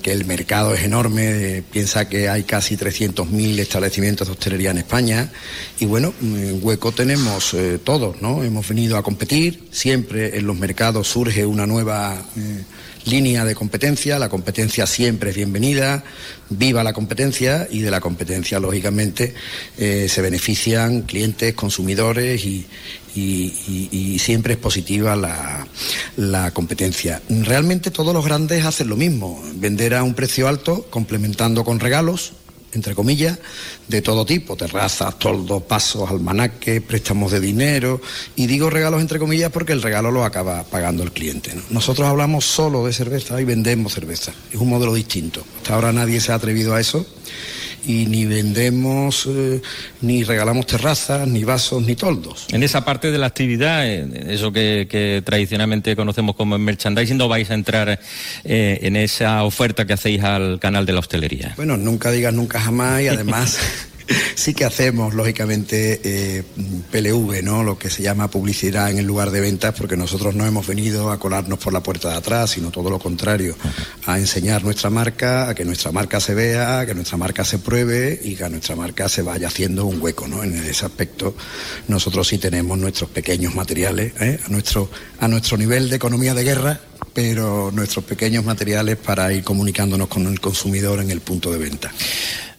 que 0.01 0.11
el 0.11 0.25
mercado 0.25 0.73
es 0.73 0.81
enorme, 0.81 1.63
piensa 1.71 2.09
que 2.09 2.27
hay 2.27 2.41
casi 2.41 2.75
300.000 2.75 3.59
establecimientos 3.59 4.27
de 4.27 4.33
hostelería 4.33 4.71
en 4.71 4.79
España 4.79 5.31
y 5.79 5.85
bueno, 5.85 6.11
en 6.23 6.59
hueco 6.63 6.91
tenemos 6.91 7.53
eh, 7.53 7.77
todos, 7.83 8.19
¿no? 8.23 8.43
Hemos 8.43 8.67
venido 8.67 8.97
a 8.97 9.03
competir, 9.03 9.67
siempre 9.69 10.39
en 10.39 10.47
los 10.47 10.57
mercados 10.57 11.07
surge 11.07 11.45
una 11.45 11.67
nueva... 11.67 12.19
Eh, 12.35 12.63
línea 13.05 13.45
de 13.45 13.55
competencia, 13.55 14.19
la 14.19 14.29
competencia 14.29 14.85
siempre 14.87 15.29
es 15.29 15.35
bienvenida, 15.35 16.03
viva 16.49 16.83
la 16.83 16.93
competencia 16.93 17.67
y 17.69 17.79
de 17.79 17.91
la 17.91 18.01
competencia, 18.01 18.59
lógicamente, 18.59 19.33
eh, 19.77 20.07
se 20.09 20.21
benefician 20.21 21.03
clientes, 21.03 21.53
consumidores 21.53 22.45
y, 22.45 22.67
siempre 24.19 24.53
es 24.53 24.59
positiva 24.59 25.15
la, 25.15 25.65
la, 26.17 26.51
competencia. 26.51 27.21
Realmente 27.29 27.89
todos 27.89 28.13
los 28.13 28.25
grandes 28.25 28.65
hacen 28.65 28.89
lo 28.89 28.97
mismo, 28.97 29.41
vender 29.55 29.93
a 29.93 30.03
un 30.03 30.15
precio 30.15 30.49
alto 30.49 30.87
complementando 30.89 31.63
con 31.63 31.79
regalos, 31.79 32.33
entre 32.75 32.93
comillas, 32.93 33.39
de 33.87 34.01
todo 34.01 34.25
tipo, 34.25 34.55
terrazas, 34.55 35.17
toldos, 35.17 35.63
pasos, 35.63 36.09
almanaques, 36.09 36.81
préstamos 36.81 37.31
de 37.31 37.39
dinero, 37.39 38.01
y 38.35 38.47
digo 38.47 38.69
regalos 38.69 39.01
entre 39.01 39.19
comillas 39.19 39.51
porque 39.51 39.73
el 39.73 39.81
regalo 39.81 40.11
lo 40.11 40.23
acaba 40.23 40.63
pagando 40.63 41.03
el 41.03 41.11
cliente. 41.11 41.53
Nosotros 41.69 42.07
hablamos 42.07 42.45
solo 42.45 42.85
de 42.85 42.93
cerveza 42.93 43.39
y 43.41 43.45
vendemos 43.45 43.93
cerveza, 43.93 44.33
es 44.51 44.59
un 44.59 44.69
modelo 44.69 44.93
distinto. 44.93 45.43
Hasta 45.57 45.75
ahora 45.75 45.91
nadie 45.91 46.19
se 46.19 46.31
ha 46.31 46.35
atrevido 46.35 46.75
a 46.75 46.81
eso 46.81 47.05
y 47.85 48.05
ni 48.05 48.25
vendemos, 48.25 49.27
eh, 49.29 49.61
ni 50.01 50.23
regalamos 50.23 50.65
terrazas, 50.65 51.27
ni 51.27 51.43
vasos, 51.43 51.83
ni 51.83 51.95
toldos. 51.95 52.47
En 52.51 52.63
esa 52.63 52.83
parte 52.83 53.11
de 53.11 53.17
la 53.17 53.27
actividad, 53.27 53.87
eso 53.87 54.51
que, 54.51 55.21
tradicionalmente 55.25 55.95
conocemos 55.95 56.35
como 56.35 56.57
merchandising, 56.57 57.17
no 57.17 57.27
vais 57.27 57.49
a 57.51 57.53
entrar 57.53 57.99
eh, 58.43 58.79
en 58.81 58.95
esa 58.95 59.43
oferta 59.43 59.85
que 59.85 59.93
hacéis 59.93 60.23
al 60.23 60.59
canal 60.59 60.85
de 60.85 60.93
la 60.93 60.99
hostelería. 60.99 61.53
Bueno, 61.57 61.77
nunca 61.77 62.11
digas 62.11 62.33
nunca 62.33 62.59
jamás 62.59 63.01
y 63.01 63.07
además... 63.07 63.59
sí 64.35 64.53
que 64.53 64.65
hacemos, 64.65 65.13
lógicamente, 65.13 66.01
eh, 66.03 66.43
PLV, 66.91 67.43
¿no? 67.43 67.63
Lo 67.63 67.77
que 67.77 67.89
se 67.89 68.03
llama 68.03 68.29
publicidad 68.29 68.91
en 68.91 68.99
el 68.99 69.05
lugar 69.05 69.31
de 69.31 69.41
ventas, 69.41 69.73
porque 69.75 69.97
nosotros 69.97 70.35
no 70.35 70.45
hemos 70.45 70.67
venido 70.67 71.11
a 71.11 71.19
colarnos 71.19 71.59
por 71.59 71.73
la 71.73 71.81
puerta 71.81 72.09
de 72.09 72.15
atrás, 72.15 72.51
sino 72.51 72.71
todo 72.71 72.89
lo 72.89 72.99
contrario, 72.99 73.55
a 74.05 74.17
enseñar 74.19 74.63
nuestra 74.63 74.89
marca, 74.89 75.49
a 75.49 75.55
que 75.55 75.65
nuestra 75.65 75.91
marca 75.91 76.19
se 76.19 76.33
vea, 76.33 76.79
a 76.79 76.85
que 76.85 76.93
nuestra 76.93 77.17
marca 77.17 77.43
se 77.43 77.59
pruebe 77.59 78.19
y 78.23 78.35
que 78.35 78.43
a 78.43 78.49
nuestra 78.49 78.75
marca 78.75 79.09
se 79.09 79.21
vaya 79.21 79.47
haciendo 79.47 79.85
un 79.85 80.01
hueco, 80.01 80.27
¿no? 80.27 80.43
En 80.43 80.55
ese 80.55 80.85
aspecto, 80.85 81.35
nosotros 81.87 82.27
sí 82.27 82.37
tenemos 82.37 82.77
nuestros 82.77 83.09
pequeños 83.09 83.55
materiales, 83.55 84.13
¿eh? 84.19 84.39
a, 84.45 84.49
nuestro, 84.49 84.89
a 85.19 85.27
nuestro 85.27 85.57
nivel 85.57 85.89
de 85.89 85.95
economía 85.95 86.33
de 86.33 86.43
guerra, 86.43 86.79
pero 87.13 87.71
nuestros 87.71 88.03
pequeños 88.05 88.43
materiales 88.43 88.97
para 88.97 89.31
ir 89.31 89.43
comunicándonos 89.43 90.07
con 90.07 90.27
el 90.27 90.39
consumidor 90.39 90.99
en 90.99 91.11
el 91.11 91.21
punto 91.21 91.51
de 91.51 91.57
venta. 91.57 91.91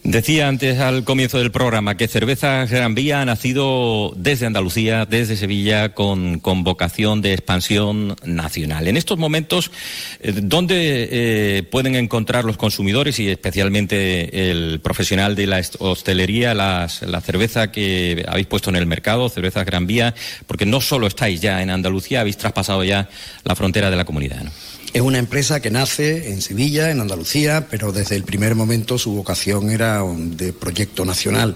Decía 0.09 0.47
antes 0.47 0.79
al 0.79 1.03
comienzo 1.03 1.38
del 1.38 1.51
programa 1.51 1.97
que 1.97 2.07
Cerveza 2.07 2.64
Gran 2.66 2.95
Vía 2.95 3.23
ha 3.23 3.25
nacido 3.25 4.12
desde 4.14 4.47
Andalucía, 4.47 5.05
desde 5.05 5.37
Sevilla, 5.37 5.95
con, 5.95 6.40
vocación 6.62 7.23
de 7.23 7.33
expansión 7.33 8.14
nacional. 8.25 8.87
En 8.87 8.97
estos 8.97 9.19
momentos, 9.19 9.73
eh, 10.21 10.33
¿dónde 10.33 11.09
eh, 11.11 11.62
pueden 11.64 11.97
encontrar 11.97 12.45
los 12.45 12.57
consumidores 12.57 13.19
y 13.19 13.29
especialmente 13.29 14.49
el 14.49 14.79
profesional 14.79 15.35
de 15.35 15.49
la 15.49 15.61
hostelería 15.81 16.55
la 16.55 16.88
cerveza 16.88 17.73
que 17.73 18.25
habéis 18.29 18.47
puesto 18.47 18.71
en 18.71 18.77
el 18.77 18.87
mercado, 18.87 19.29
Cerveza 19.29 19.64
Gran 19.64 19.88
Vía? 19.88 20.14
Porque 20.47 20.66
no 20.66 20.81
solo 20.81 21.09
estáis 21.09 21.40
ya 21.40 21.62
en 21.62 21.71
Andalucía, 21.71 22.21
habéis 22.21 22.37
traspasado 22.37 22.85
ya 22.85 23.09
la 23.42 23.57
frontera 23.57 23.90
de 23.90 23.97
la 23.97 24.05
comunidad. 24.05 24.47
Es 24.96 25.02
una 25.02 25.18
empresa 25.18 25.61
que 25.61 25.70
nace 25.70 26.32
en 26.32 26.40
Sevilla, 26.40 26.90
en 26.90 27.02
Andalucía, 27.02 27.66
pero 27.70 27.92
desde 27.92 28.16
el 28.16 28.22
primer 28.22 28.54
momento 28.54 28.96
su 28.96 29.12
vocación 29.12 29.68
era 29.68 30.02
de 30.02 30.54
proyecto 30.54 31.04
nacional. 31.04 31.54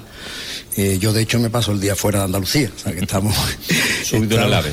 Eh, 0.76 0.98
yo, 1.00 1.14
de 1.14 1.22
hecho, 1.22 1.38
me 1.38 1.48
paso 1.48 1.72
el 1.72 1.80
día 1.80 1.96
fuera 1.96 2.18
de 2.18 2.24
Andalucía, 2.26 2.70
o 2.76 2.78
sea 2.78 2.92
que 2.92 3.00
estamos, 3.00 3.34
en 4.12 4.30
el 4.30 4.52
AVE. 4.52 4.72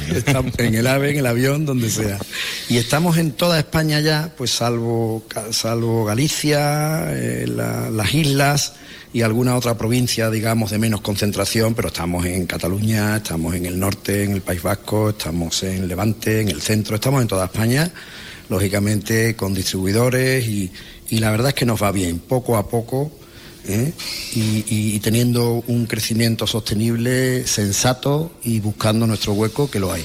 en 0.58 0.76
el 0.76 0.86
AVE, 0.86 1.12
en 1.12 1.18
el 1.20 1.28
avión, 1.28 1.66
donde 1.66 1.90
sea. 1.90 2.20
Y 2.68 2.76
estamos 2.76 3.16
en 3.16 3.32
toda 3.32 3.58
España 3.58 4.02
ya, 4.02 4.34
pues 4.36 4.52
salvo, 4.52 5.24
salvo 5.52 6.04
Galicia, 6.04 7.06
eh, 7.16 7.46
las 7.48 8.14
islas 8.14 8.74
y 9.14 9.22
alguna 9.22 9.56
otra 9.56 9.78
provincia, 9.78 10.30
digamos, 10.30 10.72
de 10.72 10.78
menos 10.78 11.00
concentración, 11.00 11.74
pero 11.74 11.88
estamos 11.88 12.26
en 12.26 12.46
Cataluña, 12.46 13.16
estamos 13.16 13.56
en 13.56 13.66
el 13.66 13.80
norte, 13.80 14.26
en 14.26 14.34
el 14.34 14.42
País 14.42 14.62
Vasco, 14.62 15.12
estamos 15.12 15.64
en 15.64 15.88
Levante, 15.88 16.42
en 16.42 16.50
el 16.50 16.62
centro, 16.62 16.96
estamos 16.96 17.22
en 17.22 17.30
toda 17.30 17.46
España 17.46 17.90
lógicamente 18.50 19.36
con 19.36 19.54
distribuidores 19.54 20.48
y, 20.48 20.72
la 21.10 21.32
verdad 21.32 21.50
es 21.50 21.54
que 21.54 21.66
nos 21.66 21.82
va 21.82 21.92
bien, 21.92 22.20
poco 22.20 22.58
a 22.58 22.68
poco. 22.68 23.12
¿eh? 23.68 23.94
Y, 24.36 25.00
teniendo 25.00 25.64
un 25.68 25.86
crecimiento 25.86 26.46
sostenible, 26.48 27.48
sensato 27.48 28.32
y 28.44 28.60
buscando 28.60 29.08
nuestro 29.08 29.34
hueco, 29.34 29.70
que 29.70 29.80
lo 29.80 29.92
hay. 29.92 30.04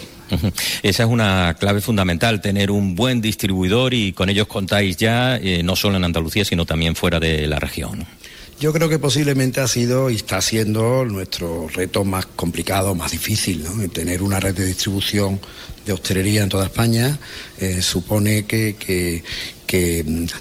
Esa 0.82 1.02
es 1.02 1.08
una 1.08 1.54
clave 1.58 1.80
fundamental, 1.80 2.40
tener 2.40 2.70
un 2.70 2.94
buen 2.94 3.20
distribuidor 3.20 3.92
y 3.92 4.12
con 4.12 4.30
ellos 4.30 4.46
contáis 4.46 4.96
ya, 4.96 5.36
eh, 5.36 5.62
no 5.62 5.76
solo 5.76 5.96
en 5.96 6.04
Andalucía, 6.04 6.44
sino 6.44 6.64
también 6.64 6.94
fuera 6.94 7.20
de 7.20 7.46
la 7.46 7.58
región. 7.58 8.06
Yo 8.62 8.72
creo 8.72 8.88
que 8.88 9.00
posiblemente 9.00 9.60
ha 9.60 9.66
sido 9.66 10.08
y 10.08 10.14
está 10.14 10.40
siendo 10.40 11.04
nuestro 11.04 11.66
reto 11.66 12.04
más 12.04 12.26
complicado, 12.26 12.94
más 12.94 13.10
difícil, 13.10 13.64
¿no? 13.64 13.88
Tener 13.88 14.22
una 14.22 14.38
red 14.38 14.54
de 14.54 14.64
distribución 14.64 15.40
de 15.84 15.92
hostelería 15.92 16.44
en 16.44 16.48
toda 16.48 16.66
España 16.66 17.18
eh, 17.58 17.82
supone 17.82 18.44
que, 18.44 18.76
que 18.76 19.24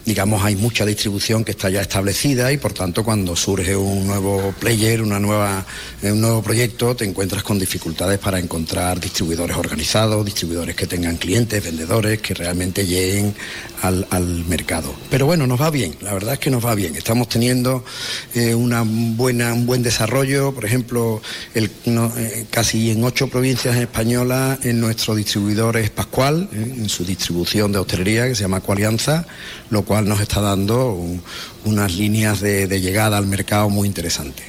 digamos 0.06 0.44
hay 0.44 0.56
mucha 0.56 0.86
distribución 0.86 1.44
que 1.44 1.52
está 1.52 1.70
ya 1.70 1.82
establecida 1.82 2.52
y 2.52 2.58
por 2.58 2.74
tanto 2.74 3.04
cuando 3.04 3.36
surge 3.36 3.76
un 3.76 4.06
nuevo 4.08 4.54
player, 4.60 5.02
una 5.02 5.20
nueva, 5.20 5.66
un 6.04 6.22
nuevo 6.22 6.42
proyecto, 6.42 6.96
te 6.96 7.06
encuentras 7.06 7.44
con 7.44 7.58
dificultades 7.58 8.20
para 8.20 8.40
encontrar 8.40 9.00
distribuidores 9.00 9.56
organizados, 9.56 10.26
distribuidores 10.26 10.76
que 10.76 10.88
tengan 10.88 11.18
clientes, 11.18 11.64
vendedores, 11.64 12.22
que 12.22 12.34
realmente 12.34 12.86
lleguen 12.86 13.34
al, 13.82 14.46
mercado. 14.48 14.94
Pero 15.10 15.26
bueno, 15.26 15.48
nos 15.48 15.60
va 15.62 15.70
bien, 15.70 15.96
la 16.02 16.14
verdad 16.14 16.34
es 16.34 16.40
que 16.40 16.50
nos 16.50 16.66
va 16.66 16.76
bien. 16.76 16.96
Estamos 16.96 17.30
teniendo 17.30 17.84
eh, 18.36 18.54
una 18.54 18.84
buena, 18.86 19.54
un 19.54 19.66
buen 19.66 19.82
desarrollo, 19.82 20.54
por 20.54 20.66
ejemplo, 20.66 21.22
eh, 21.56 22.46
casi 22.50 22.92
en 22.92 23.04
ocho 23.04 23.28
provincias 23.28 23.76
españolas 23.78 24.64
en 24.66 24.80
nuestro 24.80 25.16
distribuidor 25.16 25.78
es 25.78 25.90
Pascual, 25.90 26.50
eh, 26.54 26.76
en 26.78 26.90
su 26.90 27.06
distribución 27.06 27.72
de 27.72 27.80
hostelería 27.80 28.28
que 28.28 28.36
se 28.36 28.42
llama 28.44 28.62
Lo 29.70 29.84
cual 29.84 30.08
nos 30.08 30.20
está 30.22 30.42
dando 30.42 30.98
unas 31.66 31.96
líneas 31.96 32.42
de, 32.42 32.68
llegada 32.82 33.18
al 33.18 33.28
mercado 33.28 33.70
muy 33.70 33.88
interesantes. 33.88 34.46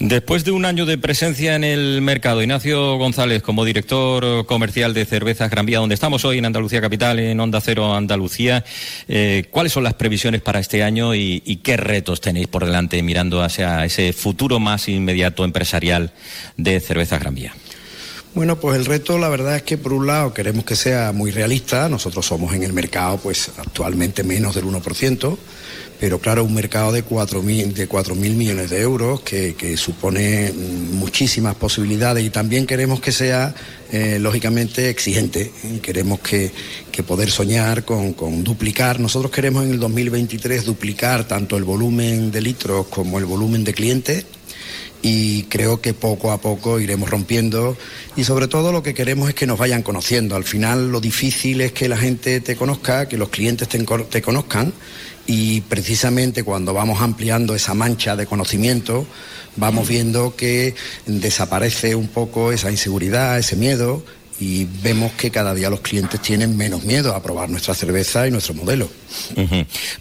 Después 0.00 0.44
de 0.44 0.50
un 0.50 0.64
año 0.64 0.86
de 0.86 0.98
presencia 0.98 1.54
en 1.54 1.62
el 1.62 2.02
mercado, 2.02 2.42
Ignacio 2.42 2.96
González, 2.98 3.42
como 3.42 3.64
director 3.64 4.44
comercial 4.44 4.92
de 4.92 5.04
Cervezas 5.04 5.50
Gran 5.50 5.66
Vía, 5.66 5.78
donde 5.78 5.94
estamos 5.94 6.24
hoy 6.24 6.38
en 6.38 6.46
Andalucía 6.46 6.80
Capital, 6.80 7.20
en 7.20 7.38
Onda 7.38 7.60
Cero 7.60 7.94
Andalucía, 7.94 8.64
eh, 9.06 9.44
¿cuáles 9.50 9.72
son 9.72 9.84
las 9.84 9.94
previsiones 9.94 10.42
para 10.42 10.58
este 10.58 10.82
año 10.82 11.14
y, 11.14 11.42
y, 11.46 11.56
qué 11.56 11.76
retos 11.76 12.20
tenéis 12.20 12.48
por 12.48 12.66
delante 12.66 13.00
mirando 13.02 13.40
hacia 13.42 13.84
ese 13.84 14.12
futuro 14.12 14.58
más 14.58 14.88
inmediato 14.88 15.44
empresarial 15.44 16.12
de 16.56 16.80
Cervezas 16.80 17.20
Gran 17.20 17.36
Vía? 17.36 17.54
Bueno, 18.34 18.58
pues 18.58 18.76
el 18.76 18.84
reto 18.84 19.16
la 19.16 19.28
verdad 19.28 19.54
es 19.54 19.62
que 19.62 19.78
por 19.78 19.92
un 19.92 20.08
lado 20.08 20.34
queremos 20.34 20.64
que 20.64 20.74
sea 20.74 21.12
muy 21.12 21.30
realista, 21.30 21.88
nosotros 21.88 22.26
somos 22.26 22.52
en 22.52 22.64
el 22.64 22.72
mercado 22.72 23.16
pues 23.18 23.52
actualmente 23.58 24.24
menos 24.24 24.56
del 24.56 24.64
1%, 24.64 25.38
pero 26.00 26.18
claro, 26.18 26.42
un 26.42 26.52
mercado 26.52 26.90
de 26.90 27.04
4.000 27.04 27.72
de 27.74 27.86
cuatro 27.86 28.16
mil 28.16 28.34
millones 28.34 28.70
de 28.70 28.80
euros 28.80 29.20
que, 29.20 29.76
supone 29.76 30.52
muchísimas 30.52 31.54
posibilidades. 31.54 32.24
Y 32.24 32.30
también 32.30 32.66
queremos 32.66 33.00
que 33.00 33.12
sea 33.12 33.54
eh, 33.92 34.18
lógicamente 34.18 34.90
exigente, 34.90 35.52
queremos 35.80 36.18
que, 36.18 36.50
poder 37.06 37.30
soñar 37.30 37.84
con, 37.84 38.42
duplicar, 38.42 38.98
nosotros 38.98 39.30
queremos 39.30 39.64
en 39.64 39.70
el 39.70 39.78
2023 39.78 40.64
duplicar 40.64 41.28
tanto 41.28 41.56
el 41.56 41.62
volumen 41.62 42.32
de 42.32 42.40
litros 42.40 42.86
como 42.88 43.18
el 43.18 43.26
volumen 43.26 43.62
de 43.62 43.74
clientes 43.74 44.26
y 45.06 45.42
creo 45.44 45.82
que 45.82 45.92
poco 45.92 46.32
a 46.32 46.40
poco 46.40 46.80
iremos 46.80 47.10
rompiendo 47.10 47.76
y 48.16 48.24
sobre 48.24 48.48
todo 48.48 48.72
lo 48.72 48.82
que 48.82 48.94
queremos 48.94 49.28
es 49.28 49.34
que 49.34 49.46
nos 49.46 49.58
vayan 49.58 49.82
conociendo. 49.82 50.34
Al 50.34 50.44
final 50.44 50.90
lo 50.90 50.98
difícil 50.98 51.60
es 51.60 51.72
que 51.72 51.90
la 51.90 51.98
gente 51.98 52.40
te 52.40 52.56
conozca, 52.56 53.06
que 53.06 53.18
los 53.18 53.28
clientes 53.28 53.68
te, 53.68 54.22
conozcan 54.22 54.72
y 55.26 55.60
precisamente 55.60 56.42
cuando 56.42 56.72
vamos 56.72 57.02
ampliando 57.02 57.54
esa 57.54 57.74
mancha 57.74 58.16
de 58.16 58.24
conocimiento 58.24 59.06
vamos 59.56 59.86
viendo 59.86 60.36
que 60.36 60.74
desaparece 61.04 61.94
un 61.94 62.08
poco 62.08 62.50
esa 62.50 62.70
inseguridad, 62.70 63.38
ese 63.38 63.56
miedo 63.56 64.02
y 64.40 64.66
vemos 64.82 65.12
que 65.12 65.30
cada 65.30 65.54
día 65.54 65.70
los 65.70 65.80
clientes 65.80 66.20
tienen 66.20 66.56
menos 66.56 66.84
miedo 66.84 67.14
a 67.14 67.22
probar 67.22 67.48
nuestra 67.50 67.74
cerveza 67.74 68.26
y 68.26 68.30
nuestro 68.30 68.54
modelo. 68.54 68.88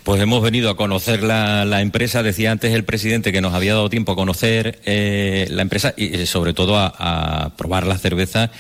Pues 0.04 0.22
hemos 0.22 0.42
venido 0.42 0.70
a 0.70 0.78
conocer 0.78 1.24
la, 1.24 1.82
empresa, 1.82 2.24
decía 2.24 2.52
antes 2.52 2.74
el 2.74 2.84
presidente 2.84 3.32
que 3.32 3.42
nos 3.42 3.54
había 3.54 3.74
dado 3.74 3.90
tiempo 3.90 4.14
a 4.14 4.16
conocer 4.16 4.80
eh, 4.86 5.48
la 5.50 5.62
empresa 5.62 5.94
y 5.96 6.16
eh, 6.16 6.26
sobre 6.26 6.54
todo 6.54 6.78
a 6.78 7.52
probar 7.58 7.86
la 7.86 7.98
cerveza 7.98 8.52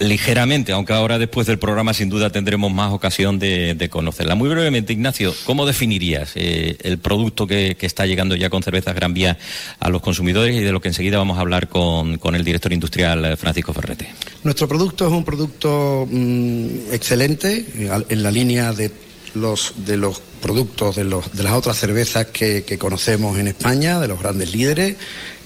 ligeramente, 0.00 0.72
aunque 0.72 0.92
ahora 0.92 1.18
después 1.18 1.46
del 1.46 1.58
programa 1.58 1.94
sin 1.94 2.08
duda 2.08 2.30
tendremos 2.30 2.72
más 2.72 2.92
ocasión 2.92 3.38
de, 3.38 3.88
conocerla. 3.90 4.34
Muy 4.34 4.48
brevemente, 4.48 4.92
Ignacio, 4.92 5.34
¿cómo 5.44 5.66
definirías 5.66 6.32
eh, 6.34 6.76
el 6.82 6.98
producto 6.98 7.46
que, 7.46 7.76
está 7.80 8.06
llegando 8.06 8.34
ya 8.36 8.50
con 8.50 8.62
Cervezas 8.62 8.94
Gran 8.94 9.14
Vía 9.14 9.38
a 9.78 9.88
los 9.90 10.00
consumidores 10.00 10.56
y 10.56 10.60
de 10.60 10.72
lo 10.72 10.80
que 10.80 10.88
enseguida 10.88 11.18
vamos 11.18 11.38
a 11.38 11.40
hablar 11.40 11.68
con, 11.68 12.18
el 12.34 12.44
director 12.44 12.72
industrial 12.72 13.24
eh, 13.24 13.36
Francisco 13.36 13.72
Ferrete? 13.72 14.08
Nuestro 14.42 14.68
producto 14.68 15.06
es 15.06 15.12
un 15.12 15.24
producto 15.24 16.06
mm, 16.10 16.92
excelente, 16.92 17.66
en 18.08 18.22
la 18.22 18.30
línea 18.30 18.72
de 18.72 18.90
los, 19.34 19.74
de 19.76 19.96
los 19.96 20.20
productos 20.40 20.96
de, 20.96 21.04
los, 21.04 21.32
de 21.32 21.42
las 21.42 21.52
otras 21.52 21.78
cervezas 21.78 22.26
que, 22.26 22.64
que 22.64 22.78
conocemos 22.78 23.38
en 23.38 23.48
España, 23.48 24.00
de 24.00 24.08
los 24.08 24.18
grandes 24.18 24.52
líderes. 24.52 24.96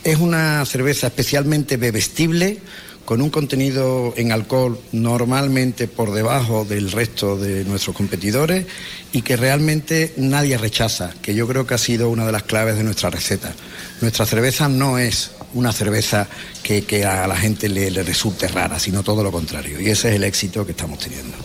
Es 0.05 0.19
una 0.19 0.64
cerveza 0.67 1.09
especialmente 1.09 1.77
bebestible, 1.77 2.59
con 3.05 3.21
un 3.21 3.31
contenido 3.31 4.14
en 4.17 4.33
alcohol 4.33 4.79
normalmente 4.93 5.88
por 5.88 6.12
debajo 6.12 6.64
del 6.64 6.90
resto 6.90 7.37
de 7.37 7.64
nuestros 7.64 7.95
competidores 7.97 8.67
y 9.12 9.23
que 9.23 9.37
realmente 9.37 10.12
nadie 10.17 10.59
rechaza, 10.59 11.12
que 11.23 11.35
yo 11.35 11.47
creo 11.47 11.67
que 11.67 11.75
ha 11.75 11.79
sido 11.79 12.09
una 12.09 12.27
de 12.27 12.33
las 12.33 12.45
claves 12.45 12.77
de 12.77 12.85
nuestra 12.85 13.11
receta. 13.11 13.55
Nuestra 14.01 14.27
cerveza 14.27 14.69
no 14.69 14.99
es 14.99 15.33
una 15.55 15.73
cerveza 15.73 16.29
que, 16.62 17.05
a 17.05 17.27
la 17.27 17.37
gente 17.37 17.69
le, 17.69 17.90
resulte 18.03 18.49
rara, 18.49 18.79
sino 18.79 19.03
todo 19.03 19.23
lo 19.23 19.31
contrario. 19.31 19.81
Y 19.81 19.88
ese 19.88 20.11
es 20.11 20.17
el 20.17 20.25
éxito 20.25 20.64
que 20.64 20.73
estamos 20.73 20.99
teniendo. 20.99 21.37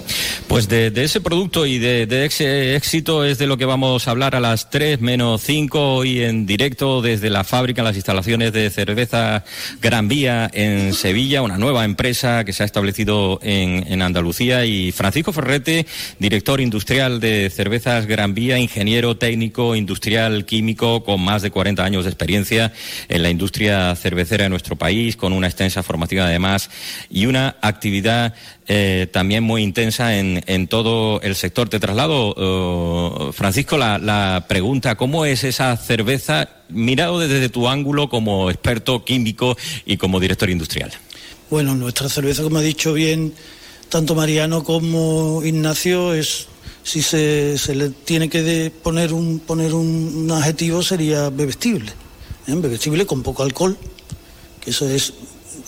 Pues 0.47 0.67
de, 0.67 0.91
ese 0.95 1.21
producto 1.21 1.65
y 1.65 1.77
de, 1.77 2.25
ese 2.25 2.75
éxito 2.75 3.23
es 3.23 3.37
de 3.37 3.47
lo 3.47 3.57
que 3.57 3.65
vamos 3.65 4.07
a 4.07 4.11
hablar 4.11 4.35
a 4.35 4.39
las 4.39 4.69
3 4.69 5.01
menos 5.01 5.41
5 5.41 5.95
hoy 5.95 6.23
en 6.23 6.45
directo 6.45 7.01
desde 7.01 7.29
la 7.29 7.43
fábrica, 7.43 7.83
las 7.83 7.95
instalaciones 7.95 8.53
de 8.53 8.69
cerveza 8.69 9.43
Gran 9.81 10.07
Vía 10.07 10.49
en 10.53 10.93
Sevilla, 10.93 11.41
una 11.41 11.57
nueva 11.57 11.85
empresa 11.85 12.43
que 12.45 12.53
se 12.53 12.63
ha 12.63 12.65
establecido 12.65 13.39
en, 13.43 13.85
en 13.91 14.01
Andalucía 14.01 14.65
y 14.65 14.91
Francisco 14.91 15.33
Ferrete, 15.33 15.85
director 16.19 16.61
industrial 16.61 17.19
de 17.19 17.49
cervezas 17.49 18.05
Gran 18.05 18.33
Vía, 18.33 18.57
ingeniero 18.57 19.17
técnico 19.17 19.75
industrial 19.75 20.45
químico 20.45 21.03
con 21.03 21.21
más 21.21 21.41
de 21.41 21.51
40 21.51 21.83
años 21.83 22.05
de 22.05 22.09
experiencia 22.09 22.73
en 23.07 23.23
la 23.23 23.29
industria 23.29 23.95
cervecera 23.99 24.45
de 24.45 24.49
nuestro 24.49 24.75
país, 24.75 25.15
con 25.15 25.33
una 25.33 25.47
extensa 25.47 25.83
formativa 25.83 26.25
además 26.25 26.69
y 27.09 27.25
una 27.25 27.57
actividad 27.61 28.33
eh, 28.67 29.07
también 29.11 29.43
muy 29.43 29.63
intensa 29.63 30.17
en, 30.17 30.43
en, 30.47 30.67
todo 30.67 31.21
el 31.21 31.35
sector. 31.35 31.69
Te 31.69 31.79
traslado, 31.79 32.33
uh, 32.35 33.31
Francisco, 33.31 33.77
la, 33.77 34.45
pregunta, 34.47 34.95
¿cómo 34.95 35.25
es 35.25 35.43
esa 35.43 35.75
cerveza 35.77 36.49
mirado 36.69 37.19
desde 37.19 37.49
tu 37.49 37.67
ángulo 37.67 38.09
como 38.09 38.49
experto 38.49 39.03
químico 39.03 39.57
y 39.85 39.97
como 39.97 40.19
director 40.19 40.49
industrial? 40.49 40.91
Bueno, 41.49 41.75
nuestra 41.75 42.09
cerveza, 42.09 42.43
como 42.43 42.59
ha 42.59 42.61
dicho 42.61 42.93
bien 42.93 43.33
tanto 43.89 44.13
Mariano 44.13 44.63
como 44.63 45.41
Ignacio, 45.43 46.13
es 46.13 46.47
si 46.83 47.01
se, 47.01 47.57
le 47.75 47.89
tiene 47.89 48.29
que 48.29 48.71
poner 48.83 49.13
un 49.13 49.39
poner 49.39 49.73
un, 49.73 50.29
adjetivo 50.31 50.81
sería 50.81 51.29
bebestible, 51.29 51.91
¿eh? 52.47 52.55
bebestible 52.55 53.05
con 53.05 53.23
poco 53.23 53.43
alcohol, 53.43 53.77
eso 54.69 54.87
es 54.87 55.13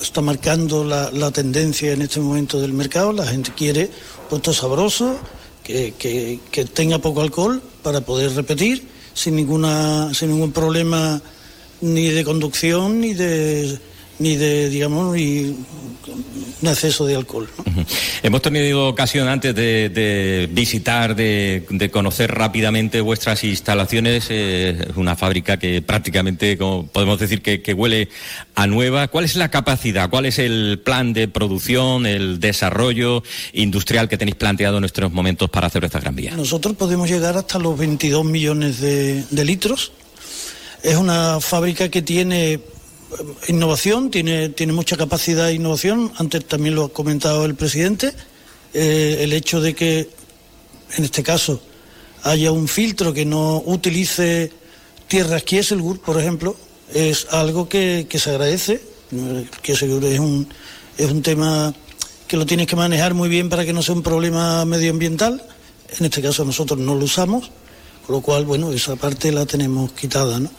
está 0.02 0.22
marcando 0.22 0.84
la, 0.84 1.12
la, 1.12 1.32
tendencia 1.32 1.92
en 1.92 2.02
este 2.02 2.20
momento 2.20 2.60
del 2.60 2.74
mercado. 2.74 3.12
La 3.12 3.28
gente 3.28 3.52
quiere 3.56 3.90
puesto 4.30 4.54
sabroso, 4.54 5.18
que, 5.64 5.94
que, 5.98 6.40
que, 6.52 6.66
tenga 6.66 7.00
poco 7.00 7.22
alcohol 7.22 7.62
para 7.84 8.02
poder 8.02 8.34
repetir 8.34 8.88
sin, 9.14 9.36
ninguna, 9.36 10.14
sin 10.14 10.30
ningún 10.30 10.52
problema 10.52 11.22
ni 11.82 12.10
de 12.10 12.24
conducción 12.24 13.02
ni 13.02 13.14
de 13.14 13.80
ni 14.22 14.36
de, 14.36 14.70
digamos, 14.70 15.16
ni 15.16 15.56
un 16.62 16.68
exceso 16.68 17.06
de 17.06 17.16
alcohol. 17.16 17.50
Hemos 18.22 18.42
tenido 18.42 18.88
ocasión 18.88 19.28
antes 19.28 19.56
de, 19.56 20.48
visitar, 20.52 21.16
de, 21.16 21.90
conocer 21.92 22.32
rápidamente 22.32 23.02
vuestras 23.02 23.44
instalaciones. 23.44 24.30
Es 24.30 24.96
una 24.96 25.16
fábrica 25.16 25.58
que 25.58 25.82
prácticamente, 25.82 26.58
como 26.58 26.86
podemos 26.86 27.20
decir, 27.20 27.42
que, 27.42 27.74
huele 27.74 28.10
a 28.54 28.68
nueva. 28.68 29.08
¿Cuál 29.08 29.26
es 29.26 29.36
la 29.36 29.50
capacidad? 29.50 30.10
¿Cuál 30.10 30.28
es 30.28 30.38
el 30.38 30.80
plan 30.84 31.14
de 31.14 31.28
producción, 31.28 32.06
el 32.06 32.40
desarrollo 32.40 33.24
industrial 33.54 34.08
que 34.08 34.18
tenéis 34.18 34.36
planteado 34.36 34.78
en 34.78 34.84
estos 34.84 35.12
momentos 35.12 35.50
para 35.50 35.68
hacer 35.68 35.84
esta 35.84 36.00
Gran 36.00 36.16
Vía? 36.16 36.36
Nosotros 36.36 36.76
podemos 36.76 37.10
llegar 37.10 37.38
hasta 37.38 37.58
los 37.58 37.78
22 37.78 38.24
millones 38.24 38.80
de, 38.80 39.24
de 39.32 39.46
litros. 39.46 39.94
Es 40.84 40.96
una 40.96 41.40
fábrica 41.40 41.90
que 41.90 42.02
tiene 42.02 42.60
innovación, 43.47 44.12
tiene, 44.12 44.50
tiene 44.50 44.74
mucha 44.74 44.97
capacidad 44.97 45.47
de 45.47 45.54
innovación, 45.54 46.12
antes 46.17 46.45
también 46.45 46.76
lo 46.76 46.86
ha 46.86 46.93
comentado 46.93 47.45
el 47.45 47.56
presidente, 47.56 48.13
eh, 48.74 49.17
el 49.21 49.34
hecho 49.34 49.62
de 49.62 49.74
que 49.74 50.10
en 50.97 51.04
este 51.04 51.24
caso 51.24 51.62
haya 52.24 52.52
un 52.52 52.67
filtro 52.67 53.13
que 53.13 53.26
no 53.26 53.62
utilice 53.65 54.52
tierras 55.08 55.43
Kieselgur, 55.43 56.00
por 56.00 56.19
ejemplo, 56.19 56.56
es 56.93 57.28
algo 57.32 57.67
que, 57.67 58.08
se 58.12 58.30
agradece. 58.30 58.82
Kieselgur 59.62 60.04
es 60.06 60.19
un, 60.19 60.47
es 60.97 61.10
un 61.10 61.21
tema 61.21 61.74
que 62.28 62.38
lo 62.38 62.45
tienes 62.45 62.67
que 62.67 62.76
manejar 62.76 63.13
muy 63.13 63.28
bien 63.28 63.50
para 63.50 63.65
que 63.65 63.74
no 63.74 63.82
sea 63.82 63.95
un 63.95 64.04
problema 64.04 64.63
medioambiental. 64.65 65.43
En 66.00 66.06
este 66.06 66.21
caso 66.21 66.45
nosotros 66.45 66.80
no 66.80 66.95
lo 66.95 67.06
usamos 67.06 67.52
con 68.06 68.16
lo 68.16 68.22
cual, 68.22 68.46
bueno, 68.46 68.72
esa 68.72 68.96
parte 68.96 69.32
la 69.32 69.46
tenemos 69.46 69.92
quitada, 69.94 70.40
¿no? 70.40 70.50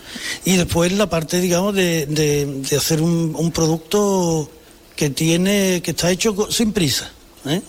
Y 0.44 0.56
después 0.56 0.92
la 0.92 1.08
parte, 1.08 1.40
digamos, 1.40 1.74
de, 1.74 2.06
de, 2.06 2.76
hacer 2.76 3.00
un, 3.02 3.52
producto 3.52 4.50
que 4.96 5.10
tiene, 5.10 5.80
que 5.82 5.90
está 5.92 6.10
hecho 6.10 6.50
sin 6.50 6.72
prisa. 6.72 7.10
¿eh? 7.46 7.60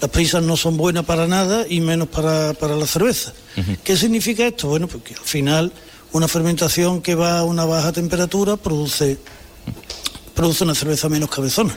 las 0.00 0.10
prisas 0.10 0.42
no 0.42 0.56
son 0.56 0.76
buenas 0.76 1.04
para 1.04 1.26
nada 1.26 1.66
y 1.68 1.80
menos 1.80 2.08
para, 2.08 2.54
la 2.54 2.86
cerveza. 2.86 3.32
¿Qué 3.84 3.96
significa 3.96 4.46
esto? 4.46 4.68
Bueno, 4.68 4.88
porque 4.88 5.14
al 5.14 5.24
final 5.24 5.72
una 6.12 6.26
fermentación 6.26 7.02
que 7.02 7.14
va 7.14 7.40
a 7.40 7.44
una 7.44 7.64
baja 7.64 7.92
temperatura 7.92 8.56
produce, 8.56 9.18
produce 10.34 10.64
una 10.64 10.74
cerveza 10.74 11.08
menos 11.08 11.28
cabezona. 11.28 11.76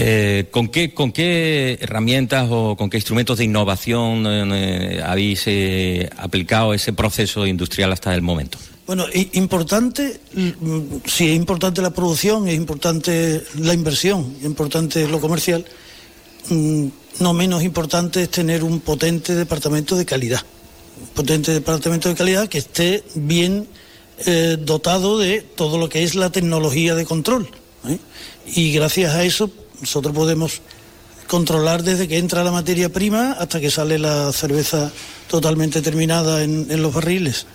Eh, 0.00 0.46
¿con, 0.52 0.68
qué, 0.68 0.94
¿Con 0.94 1.10
qué 1.10 1.76
herramientas 1.80 2.46
o 2.52 2.76
con 2.76 2.88
qué 2.88 2.98
instrumentos 2.98 3.38
de 3.38 3.44
innovación 3.44 4.22
eh, 4.28 5.02
habéis 5.04 5.42
eh, 5.46 6.08
aplicado 6.16 6.72
ese 6.72 6.92
proceso 6.92 7.44
industrial 7.48 7.92
hasta 7.92 8.14
el 8.14 8.22
momento? 8.22 8.58
Bueno, 8.86 9.06
importante, 9.32 10.20
mm, 10.34 10.98
si 11.04 11.30
es 11.30 11.34
importante 11.34 11.82
la 11.82 11.90
producción, 11.90 12.46
es 12.46 12.54
importante 12.54 13.42
la 13.58 13.74
inversión, 13.74 14.36
es 14.38 14.44
importante 14.44 15.08
lo 15.08 15.20
comercial, 15.20 15.64
mm, 16.48 16.86
no 17.18 17.34
menos 17.34 17.64
importante 17.64 18.22
es 18.22 18.30
tener 18.30 18.62
un 18.62 18.78
potente 18.78 19.34
departamento 19.34 19.96
de 19.96 20.04
calidad, 20.04 20.42
un 21.00 21.08
potente 21.08 21.50
departamento 21.50 22.08
de 22.08 22.14
calidad 22.14 22.46
que 22.46 22.58
esté 22.58 23.02
bien 23.16 23.66
dotado 24.60 25.18
de 25.18 25.42
todo 25.42 25.78
lo 25.78 25.88
que 25.88 26.02
es 26.02 26.16
la 26.16 26.30
tecnología 26.30 26.96
de 26.96 27.04
control. 27.04 27.48
Y 28.46 28.72
gracias 28.72 29.14
a 29.14 29.22
eso 29.22 29.48
nosotros 29.80 30.14
podemos 30.14 30.60
controlar 31.26 31.82
desde 31.82 32.08
que 32.08 32.18
entra 32.18 32.42
la 32.42 32.50
materia 32.50 32.88
prima 32.88 33.32
hasta 33.32 33.60
que 33.60 33.70
sale 33.70 33.98
la 33.98 34.32
cerveza 34.32 34.90
totalmente 35.28 35.82
terminada 35.82 36.42
en, 36.42 36.82
los 36.82 36.92
barriles. 36.92 37.46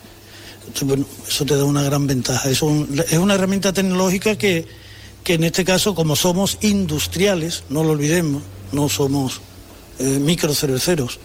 bueno, 0.82 1.06
eso 1.28 1.44
te 1.46 1.58
da 1.58 1.66
una 1.66 1.82
gran 1.82 2.08
ventaja. 2.08 2.50
Es, 2.50 2.62
es 2.62 3.18
una 3.18 3.34
herramienta 3.34 3.74
tecnológica 3.74 4.38
que, 4.38 4.66
que, 5.24 5.34
en 5.34 5.44
este 5.44 5.66
caso, 5.66 5.96
como 5.96 6.16
somos 6.16 6.60
industriales, 6.62 7.64
no 7.70 7.84
lo 7.84 7.92
olvidemos, 7.92 8.44
no 8.72 8.88
somos 8.90 9.42
eh, 10.00 10.04
microcerveceros. 10.04 11.20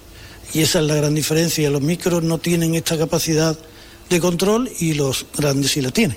Y 0.55 0.63
esa 0.63 0.81
es 0.81 0.87
la 0.87 0.95
gran 0.95 1.15
diferencia. 1.15 1.69
Los 1.69 1.83
micros 1.83 2.23
no 2.23 2.39
tienen 2.39 2.75
esta 2.75 2.97
capacidad 2.97 3.59
de 4.09 4.21
control 4.21 4.71
y 4.81 4.95
los 4.95 5.27
grandes 5.37 5.73
sí 5.73 5.83
la 5.83 5.91
tienen. 5.91 6.17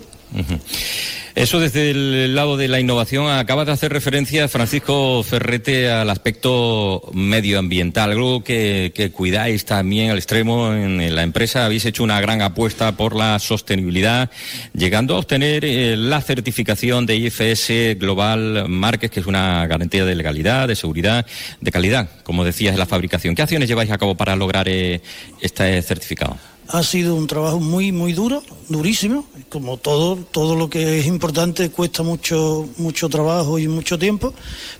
Eso 1.34 1.62
desde 1.62 1.92
el 1.92 2.36
lado 2.36 2.58
de 2.58 2.68
la 2.68 2.80
innovación. 2.80 3.30
Acaba 3.30 3.64
de 3.64 3.72
hacer 3.72 3.94
referencia, 3.94 4.50
Francisco 4.50 5.24
Ferrete, 5.24 5.90
al 5.90 6.10
aspecto 6.10 7.10
medioambiental, 7.14 8.12
algo 8.12 8.44
que, 8.44 9.12
cuidáis 9.16 9.64
también 9.64 10.12
al 10.12 10.18
extremo 10.18 10.74
en 10.74 11.16
la 11.16 11.24
empresa. 11.24 11.66
Habéis 11.66 11.86
hecho 11.86 12.04
una 12.04 12.20
gran 12.20 12.42
apuesta 12.42 12.98
por 12.98 13.16
la 13.16 13.40
sostenibilidad, 13.40 14.30
llegando 14.74 15.16
a 15.16 15.20
obtener 15.20 15.64
eh, 15.64 15.96
la 15.96 16.22
certificación 16.22 17.06
de 17.06 17.16
IFS 17.16 17.98
Global 17.98 18.68
Marques, 18.68 19.10
que 19.10 19.22
es 19.22 19.26
una 19.26 19.66
garantía 19.68 20.04
de 20.04 20.16
legalidad, 20.16 20.68
de 20.68 20.76
seguridad, 20.76 21.26
de 21.62 21.72
calidad, 21.72 22.10
como 22.24 22.44
decías, 22.44 22.74
en 22.74 22.80
la 22.80 22.86
fabricación. 22.86 23.36
¿Qué 23.36 23.42
acciones 23.42 23.70
lleváis 23.70 23.92
a 23.92 23.98
cabo 23.98 24.16
para 24.16 24.36
lograr 24.36 24.68
eh, 24.68 25.02
este 25.40 25.82
certificado? 25.82 26.38
Ha 26.74 26.84
sido 26.84 27.16
un 27.16 27.28
trabajo 27.28 27.60
muy, 27.60 27.92
muy 27.92 28.14
duro, 28.14 28.42
durísimo. 28.70 29.28
Como 29.50 29.76
todo, 29.76 30.16
todo 30.16 30.56
lo 30.56 30.70
que 30.70 31.00
es 31.00 31.06
importante 31.06 31.70
cuesta 31.70 32.02
mucho, 32.02 32.70
mucho 32.78 33.10
trabajo 33.10 33.60
y 33.60 33.68
mucho 33.68 34.00
tiempo. 34.00 34.34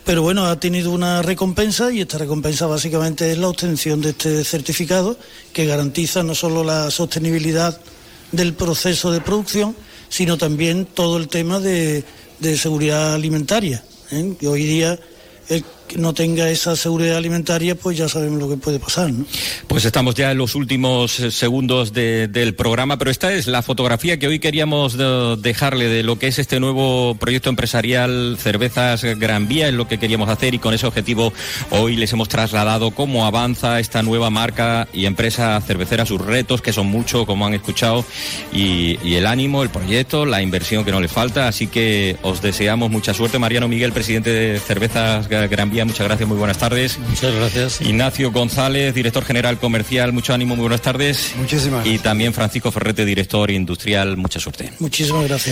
Pero 0.06 0.22
bueno, 0.22 0.46
ha 0.46 0.58
tenido 0.58 0.92
una 0.92 1.22
recompensa 1.22 1.92
y 1.92 2.00
esta 2.00 2.18
recompensa 2.18 2.66
básicamente 2.66 3.30
es 3.30 3.38
la 3.38 3.50
obtención 3.50 4.00
de 4.02 4.12
este 4.12 4.46
certificado 4.46 5.18
que 5.52 5.66
garantiza 5.66 6.24
no 6.24 6.34
solo 6.34 6.64
la 6.64 6.90
sostenibilidad 6.92 7.78
del 8.32 8.54
proceso 8.54 9.12
de 9.12 9.20
producción, 9.20 9.76
sino 10.08 10.38
también 10.38 10.86
todo 10.86 11.18
el 11.18 11.28
tema 11.28 11.60
de, 11.60 12.06
seguridad 12.58 13.16
alimentaria. 13.16 13.84
¿eh? 14.12 14.34
Hoy 14.48 14.64
día 14.64 14.98
no 15.98 16.14
tenga 16.14 16.50
esa 16.50 16.76
seguridad 16.76 17.18
alimentaria, 17.18 17.76
pues 17.76 17.98
ya 17.98 18.08
sabemos 18.08 18.40
lo 18.40 18.50
que 18.50 18.58
puede 18.58 18.80
pasar. 18.80 19.12
¿no? 19.12 19.26
Pues 19.68 19.86
estamos 19.86 20.16
ya 20.16 20.32
en 20.32 20.38
los 20.38 20.56
últimos 20.56 21.20
eh, 21.20 21.32
segundos 21.32 21.94
del 21.94 22.56
programa, 22.56 22.98
pero 22.98 23.12
esta 23.12 23.34
es 23.34 23.48
la 23.48 23.62
fotografía 23.62 24.20
que 24.20 24.28
hoy 24.28 24.40
queríamos 24.40 24.98
dejarle 25.42 25.88
de 25.88 26.04
lo 26.04 26.18
que 26.20 26.28
es 26.28 26.40
este 26.40 26.60
nuevo 26.60 27.16
proyecto 27.16 27.50
empresarial 27.50 28.38
Cervezas 28.40 29.04
Gran 29.04 29.48
Vía, 29.48 29.68
es 29.68 29.74
lo 29.74 29.88
que 29.88 29.98
queríamos 29.98 30.30
hacer 30.30 30.54
y 30.54 30.60
con 30.60 30.74
ese 30.74 30.88
objetivo 30.88 31.34
hoy 31.70 31.96
les 31.96 32.12
hemos 32.14 32.30
trasladado 32.30 32.92
cómo 32.92 33.26
avanza 33.26 33.80
esta 33.80 34.04
nueva 34.04 34.30
marca 34.30 34.88
y 34.94 35.06
empresa 35.06 35.60
cervecera, 35.62 36.06
sus 36.06 36.22
retos, 36.22 36.62
que 36.62 36.74
son 36.74 36.88
muchos, 36.88 37.26
como 37.26 37.46
han 37.46 37.54
escuchado, 37.54 38.06
y, 38.52 38.98
y 39.04 39.16
el 39.16 39.28
ánimo, 39.28 39.64
el 39.64 39.70
proyecto, 39.70 40.26
la 40.26 40.42
inversión 40.42 40.86
que 40.86 40.92
no 40.92 41.00
le 41.00 41.08
falta. 41.08 41.48
Así 41.48 41.68
que 41.68 42.18
os 42.22 42.42
deseamos 42.42 42.90
mucha 42.90 43.14
suerte. 43.14 43.40
Mariano 43.40 43.68
Miguel, 43.68 43.92
presidente 43.92 44.32
de 44.32 44.60
Cervezas 44.60 45.28
Gran 45.28 45.70
Vía 45.70 45.81
muchas 45.86 46.08
gracias, 46.08 46.28
muy 46.28 46.38
buenas 46.38 46.58
tardes. 46.58 46.98
Muchas 47.00 47.34
gracias. 47.34 47.82
Ignacio 47.82 48.32
González, 48.32 48.94
director 48.94 49.24
general 49.24 49.58
comercial, 49.60 50.14
mucho 50.14 50.34
ánimo, 50.34 50.56
muy 50.56 50.64
buenas 50.64 50.82
tardes. 50.82 51.34
Muchísimas 51.38 51.86
Y 51.86 52.00
también 52.00 52.34
Francisco 52.34 52.72
Ferrete, 52.72 53.06
director 53.06 53.52
industrial, 53.52 54.18
mucha 54.18 54.40
suerte. 54.40 54.72
Muchísimas 54.80 55.28
gracias. 55.28 55.48